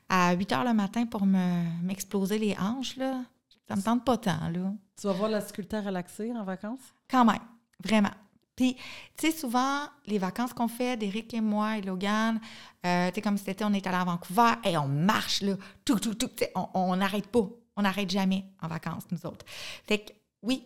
[0.09, 3.23] à 8 heures le matin pour m'exploser les hanches, là?
[3.69, 4.73] Ça me tente pas tant, là.
[5.01, 6.95] Tu vas voir la sculpteur relaxer en vacances?
[7.09, 7.43] Quand même,
[7.83, 8.13] vraiment.
[8.57, 8.75] Puis,
[9.17, 12.41] tu sais, souvent, les vacances qu'on fait, d'Éric et moi et Logan,
[12.87, 15.57] euh, tu sais, comme cet été, on est allé à Vancouver et on marche, là,
[15.85, 17.49] tout, tout, tout, on n'arrête pas.
[17.77, 19.45] On n'arrête jamais en vacances, nous autres.
[19.89, 20.13] Fait que,
[20.43, 20.63] oui,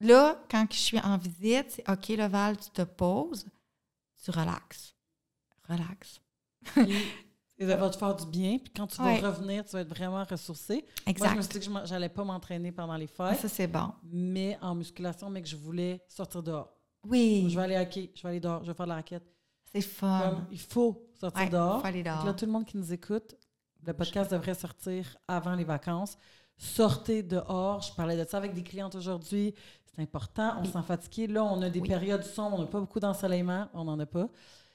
[0.00, 3.44] là, quand je suis en visite, c'est OK, le Val, tu te poses,
[4.22, 4.94] tu relaxes.
[5.68, 6.20] Relax.
[7.60, 8.58] Ça va te faire du bien.
[8.58, 10.84] Puis quand tu vas revenir, tu vas être vraiment ressourcé.
[11.06, 11.26] Exact.
[11.26, 13.38] Moi, je me suis dit que je n'allais pas m'entraîner pendant les fêtes.
[13.38, 13.92] ça, c'est bon.
[14.02, 16.74] Mais en musculation, mais que je voulais sortir dehors.
[17.06, 17.46] Oui.
[17.48, 19.24] Je vais aller hockey, je vais aller dehors, je vais faire de la raquette.
[19.72, 20.46] C'est fun.
[20.50, 21.78] il faut sortir dehors.
[21.78, 22.24] Il faut aller dehors.
[22.24, 23.34] là, tout le monde qui nous écoute,
[23.86, 26.16] le podcast devrait sortir avant les vacances.
[26.56, 27.82] Sortez dehors.
[27.82, 29.54] Je parlais de ça avec des clientes aujourd'hui.
[29.84, 30.54] C'est important.
[30.60, 31.30] On s'en fatigue.
[31.30, 32.56] Là, on a des périodes sombres.
[32.58, 33.68] On n'a pas beaucoup d'ensoleillement.
[33.74, 34.28] On n'en a pas.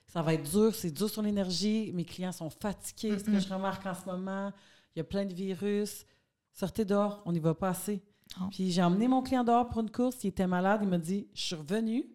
[0.09, 0.73] Ça va être dur.
[0.73, 1.91] C'est dur sur l'énergie.
[1.93, 3.17] Mes clients sont fatigués.
[3.17, 4.51] Ce que je remarque en ce moment,
[4.95, 6.05] il y a plein de virus.
[6.51, 7.21] Sortez dehors.
[7.25, 8.01] On n'y va pas assez.
[8.39, 8.45] Oh.
[8.51, 10.23] Puis j'ai emmené mon client dehors pour une course.
[10.23, 10.81] Il était malade.
[10.83, 12.05] Il m'a dit Je suis revenue.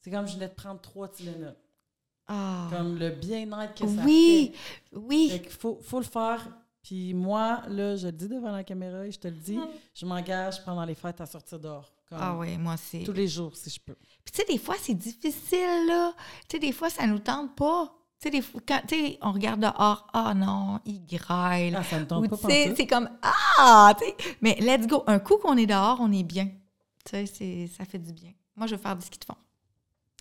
[0.00, 1.54] C'est comme je venais de prendre trois Tylenol.
[2.26, 2.68] Ah.
[2.70, 4.96] Comme le bien-être que ça oui, fait.
[4.96, 5.48] Oui, oui.
[5.50, 6.48] faut, faut le faire.
[6.82, 9.68] Puis moi, là, je le dis devant la caméra et je te le dis, ah.
[9.94, 11.93] je m'engage pendant les fêtes à sortir dehors.
[12.10, 13.04] Ah oui, moi aussi.
[13.04, 13.94] Tous les jours, si je peux.
[13.94, 16.12] Puis tu sais, des fois, c'est difficile, là.
[16.48, 17.94] Tu sais, des fois, ça nous tente pas.
[18.20, 18.80] Tu sais, des fois, quand,
[19.22, 21.74] on regarde dehors, ah non, il graille.
[21.76, 24.36] Ah, ça ne tente pas C'est comme, ah, tu sais.
[24.40, 25.02] Mais let's go.
[25.06, 26.50] Un coup qu'on est dehors, on est bien.
[27.04, 28.32] Tu sais, ça fait du bien.
[28.56, 29.36] Moi, je veux faire du ski de fond.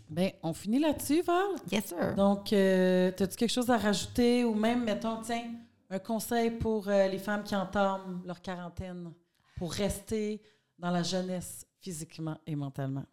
[0.10, 1.56] Bien, on finit là-dessus, Val?
[1.72, 2.16] Yes, sir.
[2.16, 5.52] Donc, euh, as-tu quelque chose à rajouter ou même, mettons, tiens,
[5.90, 9.12] un conseil pour euh, les femmes qui entament leur quarantaine
[9.58, 10.42] pour rester
[10.78, 11.66] dans la jeunesse?
[11.84, 13.06] Physiquement et mentalement?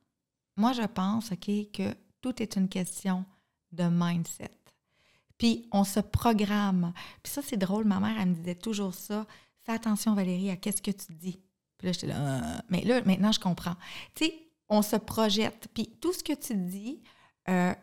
[0.56, 3.24] Moi, je pense, OK, que tout est une question
[3.72, 4.50] de mindset.
[5.36, 6.92] Puis, on se programme.
[7.22, 9.26] Puis ça, c'est drôle, ma mère, elle me disait toujours ça.
[9.62, 11.40] Fais attention, Valérie, à qu'est-ce que tu dis.
[11.78, 13.76] Puis là, j'étais là, euh, mais là, maintenant, je comprends.
[14.14, 14.34] Tu sais,
[14.68, 15.68] on se projette.
[15.74, 17.02] Puis tout ce que tu dis,
[17.48, 17.74] euh,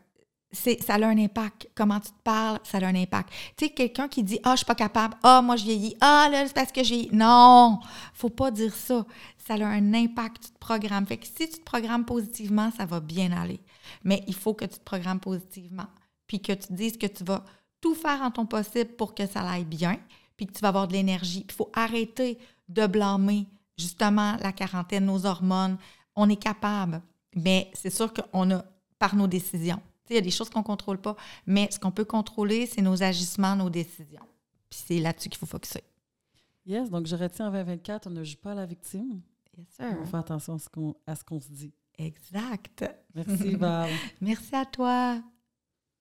[0.51, 1.69] ça a un impact.
[1.75, 3.29] Comment tu te parles, ça a un impact.
[3.55, 5.15] Tu sais, quelqu'un qui dit Ah, je suis pas capable.
[5.23, 5.95] Ah, moi, je vieillis.
[5.99, 7.09] Ah, là, c'est parce que j'ai.
[7.11, 7.79] Non,
[8.13, 9.05] faut pas dire ça.
[9.37, 10.43] Ça a un impact.
[10.43, 11.05] Tu te programmes.
[11.05, 13.59] Fait que si tu te programmes positivement, ça va bien aller.
[14.03, 15.87] Mais il faut que tu te programmes positivement.
[16.27, 17.43] Puis que tu dises que tu vas
[17.81, 19.99] tout faire en ton possible pour que ça aille bien.
[20.35, 21.41] Puis que tu vas avoir de l'énergie.
[21.41, 22.37] Puis il faut arrêter
[22.69, 25.77] de blâmer justement la quarantaine, nos hormones.
[26.15, 27.01] On est capable.
[27.35, 28.63] Mais c'est sûr qu'on a
[28.97, 29.81] par nos décisions.
[30.09, 32.81] Il y a des choses qu'on ne contrôle pas, mais ce qu'on peut contrôler, c'est
[32.81, 34.25] nos agissements, nos décisions.
[34.69, 35.83] Puis c'est là-dessus qu'il faut focuser.
[36.65, 39.21] Yes, donc je retiens en 2024, on ne joue pas à la victime.
[39.57, 39.97] Yes, sir.
[40.01, 40.57] On fait attention
[41.05, 41.73] à ce qu'on se dit.
[41.97, 42.85] Exact.
[43.15, 43.89] Merci, Val.
[44.21, 45.21] Merci à toi.